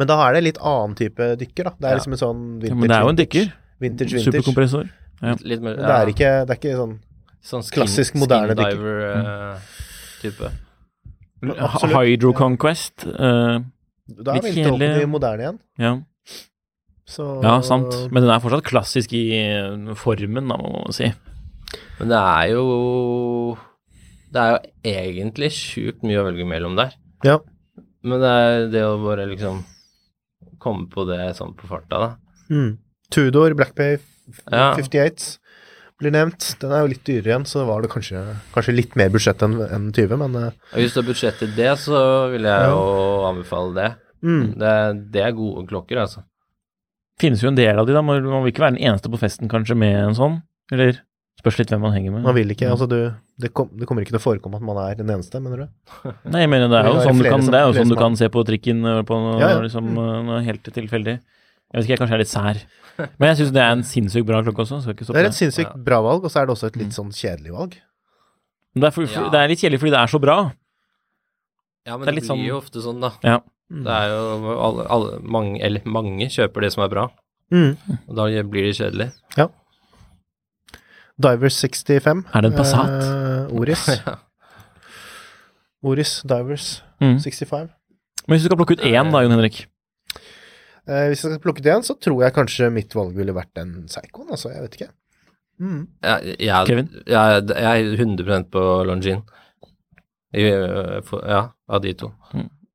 [0.00, 1.76] Men da er det litt annen type dykker, da.
[1.76, 2.00] Det er Ja.
[2.00, 3.48] liksom en sånn vintage Ja, men det er jo en dykker.
[3.82, 4.28] Vintage, vintage.
[4.30, 4.92] Superkompressor.
[5.22, 5.36] Ja.
[5.46, 6.94] litt mer Men det er ikke, det er ikke sånn
[7.42, 8.78] sånn skin, klassisk moderne dykker.
[8.78, 10.50] diver-type.
[11.42, 11.96] Absolutt.
[11.96, 13.06] Hydro Conquest.
[13.06, 13.60] Uh,
[14.22, 15.60] Da er vi over i til moderne igjen.
[15.78, 15.92] ja.
[17.12, 17.90] Så ja, sant.
[18.14, 21.10] Men den er fortsatt klassisk i eh, formen, da, må man si.
[21.98, 23.58] Men det er jo
[24.32, 24.60] Det er jo
[24.94, 26.94] egentlig sjukt mye å velge mellom der.
[27.26, 27.38] Ja.
[28.02, 29.60] Men det er det å bare liksom
[30.62, 32.10] komme på det sånn på farta, da.
[32.54, 32.78] Mm.
[33.12, 33.98] Tudor, Blackpay,
[34.50, 34.72] Ja.
[34.78, 35.36] 58
[36.02, 36.48] blir nevnt.
[36.62, 38.20] Den er jo litt dyrere igjen, så var det kanskje,
[38.54, 41.70] kanskje litt mer budsjett enn en 20, men eh, Hvis du har budsjett til det,
[41.80, 42.02] så
[42.34, 42.82] vil jeg jo
[43.30, 43.88] anbefale det.
[44.26, 44.44] mm.
[44.60, 44.74] Det,
[45.14, 46.24] det er gode klokker, altså.
[47.22, 48.02] Finnes jo en del av de, da.
[48.02, 50.38] Man man vil ikke være den eneste på festen kanskje med en sånn.
[50.72, 50.96] Eller
[51.42, 52.22] spørs litt hvem man henger med.
[52.24, 52.96] Man vil ikke, altså du
[53.42, 55.66] det, kom, det kommer ikke til å forekomme at man er den eneste, mener du?
[56.32, 57.96] Nei, jeg mener det er jo sånn du kan, som- det er jo sånn du
[57.98, 59.60] kan se på trikken og på noe, Ja, ja.
[59.64, 59.88] liksom,
[60.28, 61.16] noe helt tilfeldig.
[61.72, 62.58] Jeg vet ikke, jeg kanskje er litt sær.
[63.18, 64.82] Men jeg syns det er en sinnssykt bra klokke også.
[64.82, 65.30] Skal ikke Det er det.
[65.32, 67.78] et sinnssykt bra valg, og så er det også et litt sånn kjedelig valg.
[68.74, 69.28] Det, er for, Ja.
[69.30, 70.36] det er litt kjedelig fordi det er så bra.
[71.86, 73.10] Ja, men Det er det, blir sånn- jo ofte sånn, da.
[73.24, 73.38] Ja.
[73.72, 73.84] Mm.
[73.84, 77.08] Det er jo alle, alle mange, eller mange kjøper det som er bra,
[77.50, 77.76] Mm.
[78.08, 79.12] og da blir det kjedelig.
[81.20, 82.24] Divers 65.
[82.34, 83.02] Er det en Passat?
[83.02, 83.86] Eh, Oris.
[84.06, 84.16] Ja.
[85.84, 87.18] Oris Divers Mm.
[87.18, 87.68] 65.
[88.28, 89.66] Men hvis du skal plukke ut én, da, Jon Henrik.
[90.88, 93.52] Eh, hvis jeg skal plukke det igjen, så tror jeg kanskje mitt valg ville vært
[93.54, 94.50] den Psychoen, altså.
[94.50, 94.90] Jeg vet ikke.
[95.62, 95.82] Mm.
[96.02, 96.88] Jeg, jeg, Kevin?
[97.06, 99.22] Jeg, jeg er 100% på Longin.
[101.06, 102.10] For- Ja, av de to.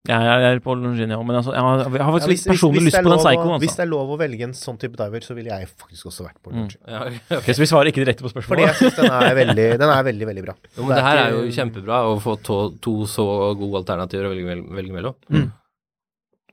[0.08, 1.18] Jeg er, jeg er på Longin, ja.
[1.20, 3.12] Men altså, jeg har, jeg har Ja, faktisk hvis, litt personlig hvis, hvis, lyst på
[3.12, 3.52] den psychoen.
[3.52, 3.64] Altså.
[3.66, 6.24] Hvis det er lov å velge en sånn type diver, så ville jeg faktisk også
[6.30, 6.62] vært på Mm.
[6.62, 6.80] Longin.
[6.88, 7.38] okay.
[7.42, 8.48] Ok, så vi svarer ikke direkte på spørsmålet?
[8.48, 10.56] Fordi jeg syns den er veldig, den er veldig, veldig bra.
[10.78, 13.28] Jo, men det her er jo kjempebra å få to, to så
[13.60, 15.52] gode alternativer å velge, vel- velge mellom.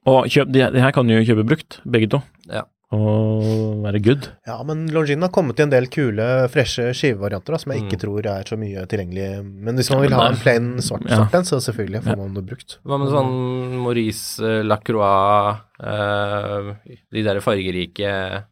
[0.07, 2.21] Og kjøp, de, de her kan jo kjøpe brukt, begge to.
[2.51, 2.63] Ja.
[2.95, 4.27] Og være good.
[4.47, 7.97] Ja, men Longin har kommet i en del kule, freshe skivevarianter da, som jeg ikke
[7.97, 8.03] Mm.
[8.05, 9.43] tror er så mye tilgjengelig.
[9.43, 11.25] Men hvis man vil ha en plain svart Ja.
[11.33, 12.17] en, så selvfølgelig får Ja.
[12.21, 12.77] man det brukt.
[12.85, 16.75] Hva med sånn Maurice eh, Lacroix, uh,
[17.11, 18.45] de der fargerike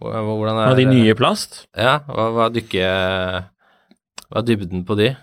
[0.00, 1.66] Hvor- Hvordan er Og de nye i plast.
[1.76, 3.44] Ja, hva, hva dykker
[4.32, 5.16] Hva er dybden på de?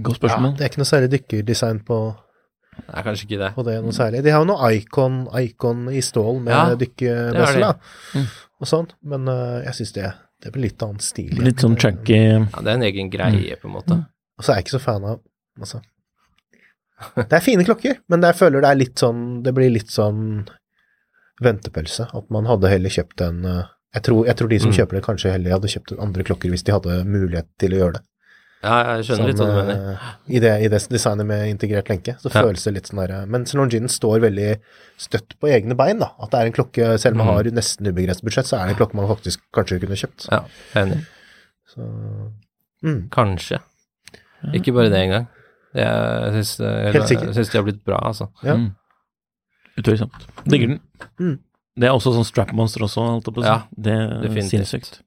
[0.00, 2.16] Godt Ja, det er ikke noe særlig dykkerdesign på,
[2.88, 3.50] Nei, kanskje ikke det.
[3.58, 4.22] Og det er noe særlig.
[4.26, 7.72] De har jo noe Icon, Icon i stål med Ja, dykkebøssel, da.
[8.14, 8.26] Mm.
[8.60, 8.88] Og sånn.
[9.14, 10.10] Men uh, jeg syns det,
[10.44, 11.32] det blir litt annen stil.
[11.42, 12.18] Litt sånn chunky.
[12.18, 14.00] Ja, det er en egen greie, på en måte.
[14.38, 15.20] Og så er jeg ikke så fan av
[15.60, 15.78] Altså
[17.14, 20.48] Det er fine klokker, men jeg føler det er litt sånn Det blir litt sånn
[21.42, 22.08] ventepølse.
[22.14, 23.62] At man hadde heller kjøpt en eh,
[23.94, 24.76] jeg tror, jeg tror de som Mm.
[24.78, 27.92] kjøper det, kanskje heller hadde kjøpt andre klokker hvis de hadde mulighet til å gjøre
[27.98, 28.02] det.
[28.64, 29.90] Ja, jeg skjønner litt hva du Sånn, mener.
[29.92, 32.42] eh, I det, I det designet med integrert lenke, så Ja.
[32.46, 34.58] føles det litt sånn der Men Longinen står veldig
[34.96, 36.12] støtt på egne bein, da.
[36.18, 37.34] At det er en klokke, selv om man Mm.
[37.34, 40.28] har nesten ubegrenset budsjett, så er det en klokke man faktisk kanskje kunne kjøpt.
[40.32, 40.44] Ja,
[40.80, 41.04] enig.
[41.74, 41.84] Så
[42.82, 43.08] mm.
[43.10, 43.60] Kanskje.
[44.54, 45.26] Ikke bare det engang.
[45.74, 46.56] Jeg syns
[47.50, 48.28] de har blitt bra, altså.
[48.42, 48.54] Ja.
[48.56, 48.74] Mm.
[49.76, 50.26] Utvilsomt.
[50.46, 50.80] Digger den.
[51.18, 51.38] Mm.
[51.76, 53.48] Det er også sånn strap monster også, holdt jeg på å si.
[53.50, 54.50] Ja, det er definitivt.
[54.68, 55.00] sinnssykt.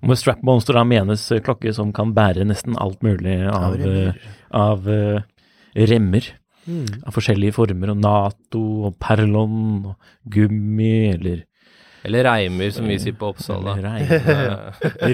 [0.00, 4.14] Og med strap monster da menes klokke som kan bære nesten alt mulig av, remmer.
[4.14, 5.20] eh, av eh,
[5.90, 6.30] remmer.
[6.68, 6.86] Mm.
[7.08, 11.46] Av forskjellige former, og Nato og Perlon og gummi eller
[12.04, 13.74] Eller reimer, som vi sier på Oppsal, da.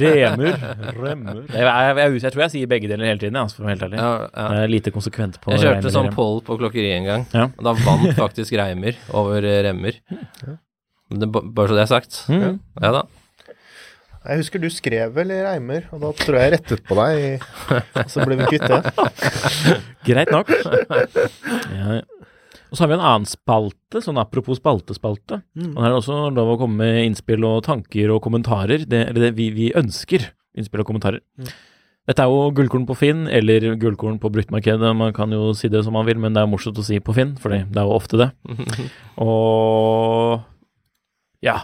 [0.04, 0.54] Remer.
[0.94, 1.40] Remmer.
[1.54, 3.74] Jeg, jeg, jeg, jeg tror jeg sier begge deler hele tiden, altså, for å være
[3.76, 3.98] helt ærlig.
[4.02, 4.46] Ja, ja.
[4.54, 7.48] Jeg er lite konsekvent på Jeg kjørte reimer, sånn poll på klokkeri en gang, Ja.
[7.50, 9.98] og da vant faktisk reimer over eh, remmer.
[11.10, 12.20] Men Det, bare så det er sagt.
[12.30, 12.58] Mm.
[12.82, 13.02] Ja da.
[14.26, 17.44] Jeg husker du skrev vel i reimer, og da tror jeg jeg rettet på deg,
[18.02, 18.80] og så ble vi kvitt det.
[20.08, 20.50] Greit nok.
[21.70, 22.00] Ja.
[22.66, 25.38] Og så har vi en annen spalte, sånn apropos spaltespalte.
[25.54, 25.70] Mm.
[25.70, 28.82] Og her er det også lov å komme med innspill og tanker og kommentarer.
[28.88, 30.26] Det, eller det vi, vi ønsker
[30.58, 31.22] innspill og kommentarer.
[31.38, 31.52] Mm.
[32.06, 34.90] Dette er jo gullkorn på Finn, eller gullkorn på bruktmarkedet.
[34.98, 37.14] Man kan jo si det som man vil, men det er morsomt å si på
[37.16, 38.28] Finn, for det er jo ofte det.
[39.26, 40.42] Og
[41.42, 41.60] ja,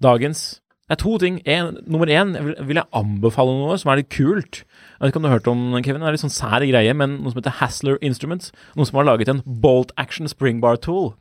[0.00, 0.46] dagens
[0.84, 1.38] Det er to ting.
[1.48, 4.58] En, nummer én vil, vil jeg anbefale noe som er litt kult.
[4.68, 6.92] Jeg vet ikke om du har hørt om Kevin, det er litt sånn sær greie,
[6.92, 8.50] men noe som heter Hassler Instruments.
[8.76, 11.14] Noen som har laget en bolt action springbar tool.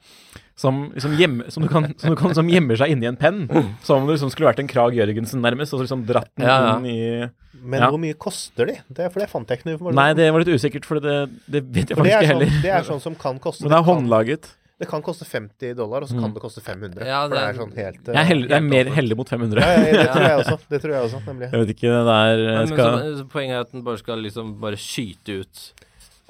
[0.59, 3.39] Som, som, gjemme, som, du kan, som, du kan, som gjemmer seg inni en penn.
[3.87, 5.71] Som om det liksom skulle vært en Krag Jørgensen, nærmest.
[5.73, 6.75] Og så liksom dratt den Ja, ja.
[6.77, 7.29] inn i
[7.63, 7.87] Men Ja.
[7.89, 8.75] hvor mye koster de?
[8.91, 11.15] Det, for det fant jeg ikke noe informasjon Nei, det var litt usikkert, for det,
[11.47, 12.61] det vet jeg For faktisk ikke sånn, heller.
[12.67, 14.51] det er sånn som kan koste Men det er kan- håndlaget.
[14.83, 16.21] Det kan koste 50 dollar, og så Mm.
[16.25, 17.05] kan det koste 500.
[17.07, 19.17] Ja, for det det er er- sånn helt Jeg er, hell, jeg er mer heldig
[19.17, 19.61] mot 500.
[19.63, 20.57] ja, ja, det tror jeg også.
[20.69, 21.47] Det tror jeg også, nemlig.
[21.51, 23.97] Jeg vet ikke, det der Men, jeg men så, så poenget er at den bare
[24.03, 25.63] skal liksom bare skyte ut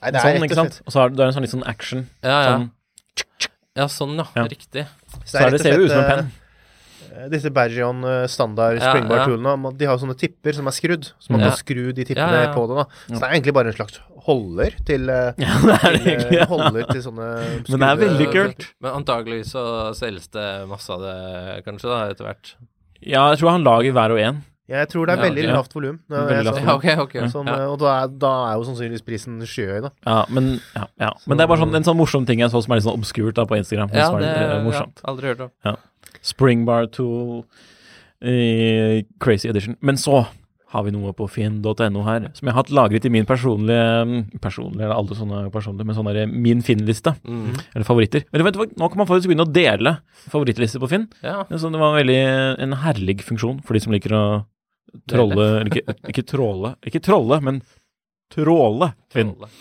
[0.03, 0.81] Nei, det er Sånn, ikke sant?
[0.85, 2.07] Og så har du det er en sånn litt sånn action.
[2.21, 2.57] Ja, ja.
[2.57, 2.71] Sånn,
[3.75, 4.25] Ja, sånn, ja.
[4.35, 4.43] Ja.
[4.51, 4.85] Riktig.
[5.25, 6.31] så er det, ser jo ut som en penn.
[7.13, 9.71] Eh, Disse Bergion eh, standard Ja, springbar ja.
[9.77, 11.11] de har sånne tipper som er skrudd.
[11.19, 11.49] Så man Ja.
[11.51, 12.53] kan skru de tippene Ja, ja, ja.
[12.53, 12.75] på det.
[12.81, 12.85] da
[13.15, 16.11] Så det er egentlig bare en slags holder til, eh, Ja, det er det til,
[16.13, 16.39] egentlig.
[16.39, 16.45] Ja.
[16.45, 17.27] holder til sånne
[17.69, 18.69] Men det er veldig kult.
[18.81, 22.55] Men antageligvis så selges det masse av det, kanskje, da, etter hvert.
[23.03, 24.43] Ja, jeg tror han lager hver og en.
[24.71, 25.55] Ja, jeg tror det er veldig ja.
[25.57, 25.97] lavt volum.
[26.09, 26.21] Ja,
[26.77, 27.25] okay, okay.
[27.27, 27.67] sånn- Ja, ja.
[27.67, 29.89] Og da er, da er jo sannsynligvis prisen skyhøy, da.
[30.07, 31.09] Ja, men, ja, ja.
[31.27, 32.95] men det er bare sånn, en sånn morsom ting jeg så som er litt sånn
[32.95, 33.91] obskurt da på Instagram.
[33.91, 35.03] Ja, det er ja, morsomt.
[35.03, 35.51] aldri hørt om.
[36.23, 37.43] Springbar tool
[38.23, 39.75] i crazy edition.
[39.81, 40.23] Men så
[40.73, 43.83] har vi noe på finn.no her, som jeg har hatt lagret i min personlige
[44.41, 47.13] Personlige, eller alle sånne personlige, men sånn der min Finn-liste.
[47.21, 47.59] Mm.
[47.75, 48.25] Eller favoritter.
[48.33, 49.97] Eller vet du hva, nå kan man faktisk begynne å dele
[50.31, 51.05] favorittlister på Finn.
[51.21, 51.43] Ja.
[51.51, 52.19] Så det var veldig
[52.65, 54.23] en herlig funksjon for de som liker å
[55.09, 57.61] trolle ikke, ikke tråle, ikke trolle, men
[58.33, 59.35] tråle Finn.
[59.35, 59.51] Trolle.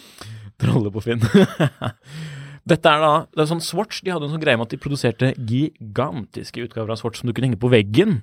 [0.62, 1.24] Trolle på Finn.
[2.68, 4.80] Dette er da det er sånn Swatch de hadde en sånn greie med at de
[4.82, 8.20] produserte gigantiske utgaver av Swatch som du kunne henge på veggen.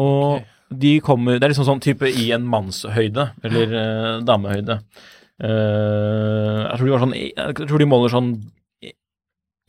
[0.00, 0.46] Og okay.
[0.82, 4.80] de kommer Det er liksom sånn type i en mannshøyde, eller eh, damehøyde.
[5.40, 8.32] Eh, jeg tror de var sånn Jeg tror de måler sånn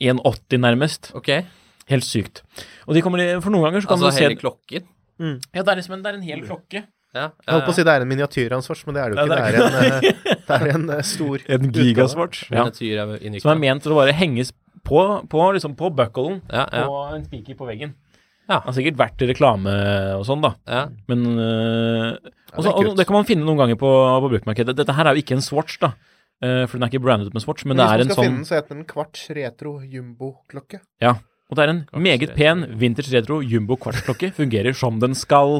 [0.01, 1.11] 1,80 nærmest.
[1.17, 1.29] Ok.
[1.91, 2.41] Helt sykt.
[2.87, 4.89] Og de kommer For noen ganger så kan Altså du se Altså hele klokken?
[5.53, 6.81] Ja, det er liksom en, det er en hel klokke.
[7.11, 7.25] Ja.
[7.43, 9.11] Jeg holdt på å si det er en miniatyr av en Swatch, men det er
[9.11, 9.31] det jo ikke.
[9.31, 12.43] det Det er er en, eh, det er en eh, stor En gigaswatch.
[12.51, 12.67] Ja.
[12.69, 13.41] Miniatyr.
[13.43, 14.53] Som er ment til å bare henges
[14.87, 16.85] på, på, liksom på bucklen Ja, ja.
[16.87, 17.91] på en spiker på veggen.
[18.49, 18.61] Ja.
[18.65, 19.73] Har sikkert vært i reklame
[20.17, 20.55] og sånn, da.
[20.67, 20.85] ja.
[21.11, 22.15] Men øh,
[22.51, 23.91] også, det er og det kan man finne noen ganger på,
[24.23, 24.75] på bruktmarkedet.
[24.75, 25.93] Dette her er jo ikke en Swatch, da.
[26.41, 28.09] Uh, for den er ikke brandet med Swatch, men, Men det er en sånn hvis
[28.09, 30.79] man skal finne den, så heter den kvarts retro jumbo-klokke.
[31.03, 31.11] Ja.
[31.51, 32.37] Og det er en Kvarts meget retro.
[32.39, 34.31] pen vintage retro jumbo kvartsklokke.
[34.39, 35.59] Fungerer som den skal.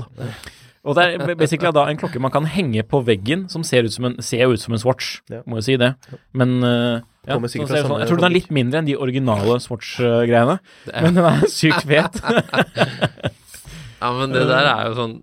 [0.84, 3.94] Og det er basically da en klokke man kan henge på veggen, som ser ut
[3.94, 5.44] som en, ser ut som en Swatch, Ja.
[5.46, 5.92] må jo si det.
[6.34, 8.00] Men uh, ja, sånn ser sånn.
[8.02, 10.58] Jeg tror den er litt mindre enn de originale Swatch-greiene,
[11.04, 12.18] men den er sykt fet.
[14.02, 15.20] ja, men det der er jo sånn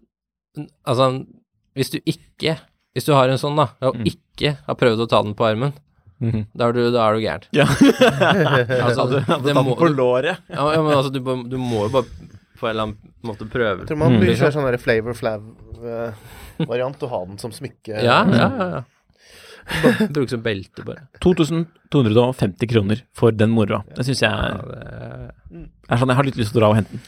[0.87, 1.05] Altså,
[1.79, 2.57] hvis du ikke
[2.97, 4.07] Hvis du har en sånn, da, og Mm.
[4.11, 5.73] ikke har prøvd å ta den på armen,
[6.21, 6.47] Mhm.
[6.57, 7.45] da er du, da er du gæren.
[7.55, 7.67] Ja.
[8.83, 10.39] Altså, Hadde, hadde det må- på låret.
[10.51, 12.07] Ja, ja, men altså, du, du må jo bare
[12.59, 13.83] på en eller annen måte prøve.
[13.83, 18.01] Jeg tror man bør kjøre kjørt sånn der Flavor Flav-variant og ha den som smykke.
[18.05, 18.85] Ja, ja, ja.
[19.69, 21.05] Bare Bruke som belte, bare.
[21.25, 23.83] 2250 kroner for den moroa.
[23.97, 26.97] Det syns jeg er, er sånn Jeg har litt lyst til å dra og hente
[26.97, 27.03] den.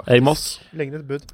[0.00, 0.44] Det er i Moss.
[0.76, 1.32] Legg ned et bud.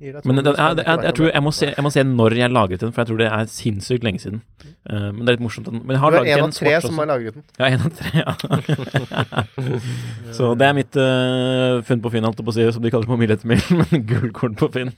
[0.00, 2.80] Men den, jeg, jeg, jeg, tror jeg må, se, jeg må se når jeg lagret
[2.80, 4.38] den, for jeg tror det er sinnssykt lenge siden.
[4.88, 5.66] Uh, men det er litt morsomt.
[5.68, 7.44] den- Men jeg har Du er laget en en av tre som har lagret den.
[7.60, 8.32] Ja, en av tre, ja.
[10.38, 12.92] Så det er mitt uh, funn på Finn, holdt jeg på å si, som de
[12.94, 14.92] kaller det på Milletmail, men gullkorn på Finn.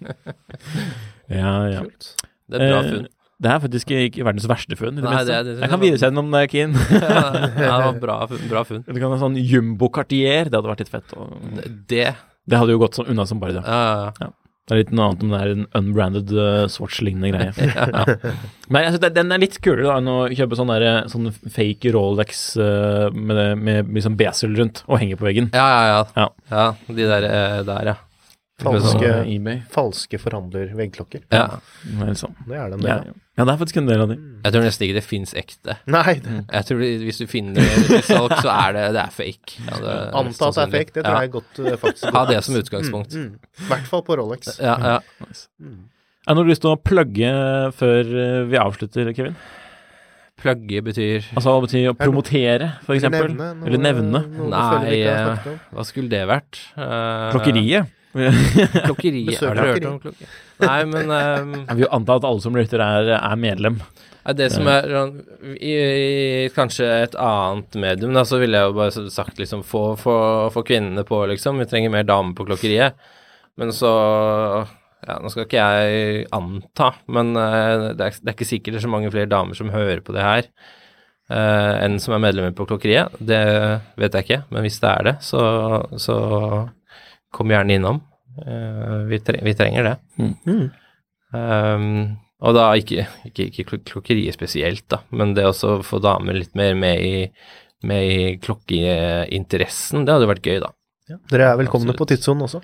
[1.41, 1.83] ja, ja.
[1.83, 3.11] det er bra Eh, funn.
[3.43, 5.01] Det er faktisk ikke verdens verste funn.
[5.03, 6.77] Nei, det det det jeg kan videresende om det keen.
[6.95, 7.23] Ja,
[7.59, 8.85] det var bra, funn- bra funn.
[8.87, 11.11] Du kan ha sånn Jumbo Cartier, det hadde vært litt fett.
[11.19, 12.05] Og Det, det
[12.53, 13.65] det hadde jo gått sånn unna som bare det.
[13.67, 14.31] ja, ja, ja.
[14.73, 17.67] Det er litt noe annet om det er en unbranded uh, Swatch-lignende greie.
[17.77, 18.05] ja.
[18.73, 22.41] Men synes den er litt kulere da enn å kjøpe sånn, der, sånn fake Rolex
[22.57, 25.51] uh, med, det- med liksom besel rundt og henge på veggen.
[25.53, 26.01] Ja, ja, ja.
[26.23, 26.29] Ja.
[26.57, 27.99] Ja, de der, eh, der, ja.
[28.63, 31.27] Falske, falske forhandler-veggklokker.
[31.35, 31.45] ja.
[32.03, 32.35] Er sånn.
[32.49, 32.89] Det er den, det.
[32.91, 33.15] ja.
[33.39, 34.19] ja, det er faktisk en del av de.
[34.45, 35.79] Jeg tror nesten ikke det fins ekte.
[35.91, 39.17] Nei, det, Jeg tror hvis du finner det i salg, så er det, det er
[39.17, 39.57] fake.
[39.69, 42.11] Ja, det er anta at det er fake, det tror jeg er godt eh, faktisk.
[42.19, 43.17] Ha det som utgangspunkt.
[43.17, 43.57] Mm, mm.
[43.65, 44.55] I hvert fall på Rolex.
[44.63, 45.01] Ja, ja.
[46.23, 47.33] Er det noe du har lyst til å plugge
[47.75, 49.35] før uh, vi avslutter, Kevin?
[50.43, 54.23] Plugge betyr Altså hva betyr å promotere, for Eller nevne noe- Eller nevne.
[54.39, 55.51] noe Nei, eh.
[55.75, 56.61] Hva skulle det vært?
[56.77, 57.91] Uh, Klokkeriet?
[58.87, 59.41] Klokkeriet.
[59.41, 60.31] Har dere hørt om klokke?
[60.63, 63.79] Nei, men um, Jeg vil jo anta at alle som lytter er, er medlem.
[64.23, 65.15] Nei, det som er sånn
[65.57, 69.85] i, i kanskje et annet medium, da, så ville jeg jo bare sagt liksom få,
[69.99, 70.15] få,
[70.55, 71.59] få kvinnene på, liksom.
[71.63, 73.01] Vi trenger mer damer på klokkeriet.
[73.61, 73.91] Men så
[75.03, 78.83] ja, Nå skal ikke jeg anta, men uh, det, er, det er ikke sikkert det
[78.83, 80.47] er så mange flere damer som hører på det her
[81.33, 83.17] uh, enn som er medlemmer på Klokkeriet.
[83.19, 83.43] Det
[83.99, 85.43] vet jeg ikke, men hvis det er det, så,
[86.01, 86.19] så
[87.35, 88.03] kom gjerne innom.
[88.47, 89.97] Eh, vi, tre, vi trenger det.
[90.21, 90.69] Mm.
[91.33, 91.89] Um,
[92.43, 96.57] og da ikke, ikke, ikke klok- klokkeriet spesielt, da, men det å få damer litt
[96.59, 97.27] mer med i,
[97.89, 100.73] med i klokkeinteressen, det hadde vært gøy, da.
[101.11, 101.19] Ja.
[101.33, 102.01] Dere er velkomne Absolutt.
[102.01, 102.63] på tidssonen også.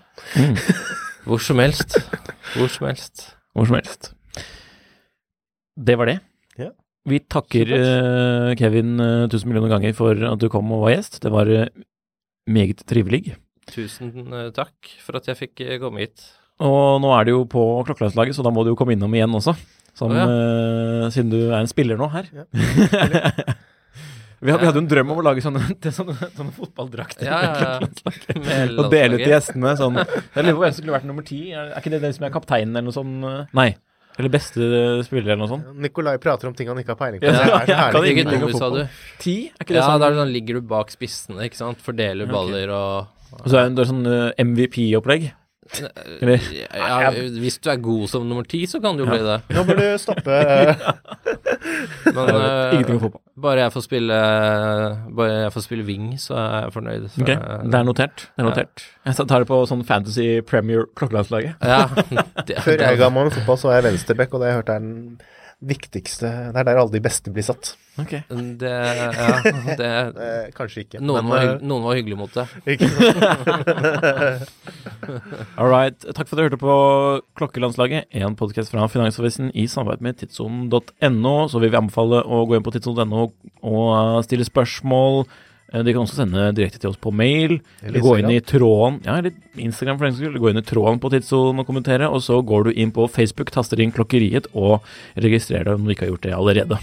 [1.29, 1.99] Hvor som helst.
[2.55, 3.25] Hvor som helst.
[3.53, 4.13] Hvor som helst.
[5.79, 6.19] Det var det.
[6.59, 6.71] Ja.
[7.09, 11.21] Vi takker uh, Kevin uh, tusen millioner ganger for at du kom og var gjest.
[11.25, 11.67] Det var uh,
[12.49, 13.37] meget trivelig.
[13.73, 16.25] Tusen eh, takk for at jeg fikk eh, komme hit.
[16.65, 19.35] Og nå er du jo på klokkelandslaget, så da må du jo komme innom igjen
[19.39, 19.55] også.
[19.99, 20.27] Som, ja.
[20.31, 22.29] uh, siden du er en spiller nå her.
[22.35, 22.45] Ja.
[22.55, 25.63] vi, hadde, vi hadde jo en drøm om å lage sånne,
[25.99, 27.27] sånne, sånne fotballdrakter.
[27.27, 28.63] Ja, ja, ja.
[28.79, 29.99] Og dele ut til gjestene sånn.
[29.99, 31.41] Jeg lurer på hvem som skulle vært nummer ti.
[31.51, 33.55] Er, er ikke det den som er kapteinen eller noe sånt?
[33.59, 33.73] Nei.
[34.19, 34.59] Eller beste
[35.07, 35.67] spiller eller noe sånt?
[35.79, 37.31] Nikolai prater om ting han ikke har peiling på.
[37.31, 37.99] Ja, Det er.
[38.03, 38.81] Hvilket nummer sa du?
[39.23, 39.37] Ti?
[39.53, 40.01] Er ikke det Ja, sånn?
[40.03, 41.79] da er sånn, ligger du bak spissene, ikke sant.
[41.85, 45.31] Fordeler baller og Og så er det en sånn eh, MVP-opplegg.
[45.69, 49.41] Ja, Hvis du er god som nummer ti, så kan du jo bli det.
[49.53, 50.39] Nå bør du stoppe.
[52.17, 53.09] Men uh,
[53.39, 54.19] bare jeg får spille
[55.17, 57.09] Bare jeg får spille wing, så er jeg fornøyd.
[57.13, 57.39] Så, okay.
[57.65, 58.29] Det er notert.
[58.29, 58.85] Det er notert.
[59.07, 61.59] Jeg tar det på sånn Fantasy Premier klokkelandslaget.
[61.65, 61.85] Ja,
[62.67, 64.73] Før jeg ga meg med fotball, så var jeg venstreback, og det har jeg hørt
[64.75, 65.21] er den
[65.59, 67.73] viktigste Det er der alle de beste blir satt.
[67.99, 68.13] Ok.
[68.61, 69.41] Det, ja,
[69.81, 69.89] det
[70.29, 71.01] Eh, kanskje ikke.
[71.03, 72.45] noen, men, var, eh, hygg- noen var hyggelig mot det.
[72.75, 72.87] ikke
[75.59, 75.97] All right.
[76.15, 76.75] Takk for at du hørte på
[77.39, 81.35] Klokkelandslaget, en podkast fra Finansavisen i samarbeid med tidssonen.no.
[81.51, 83.23] Så vil vi anbefale å gå inn på tidssonen.no
[83.67, 85.15] og stille spørsmål.
[85.73, 87.59] Eh, De kan også sende direkte til oss på mail.
[87.85, 90.39] Eller gå inn i tråden Ja, eller Instagram for den saks skyld.
[90.41, 92.09] Gå inn i tråden på Tidssonen og kommentere.
[92.09, 94.81] Og så går du inn på Facebook, taster inn Klokkeriet og
[95.17, 96.81] registrerer deg om du ikke har gjort det allerede.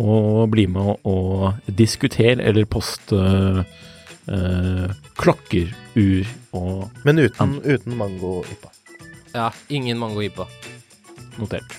[0.00, 3.60] Og bli med og, og diskuter eller post øh,
[4.28, 4.88] øh,
[5.20, 6.26] klokker, ur
[6.56, 8.72] og Men uten, uten mango-ipa.
[9.34, 10.46] Ja, ingen mango ipa.
[11.38, 11.76] notert.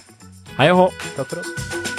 [0.57, 0.85] Hei og hå!
[1.17, 1.98] Takk for oss.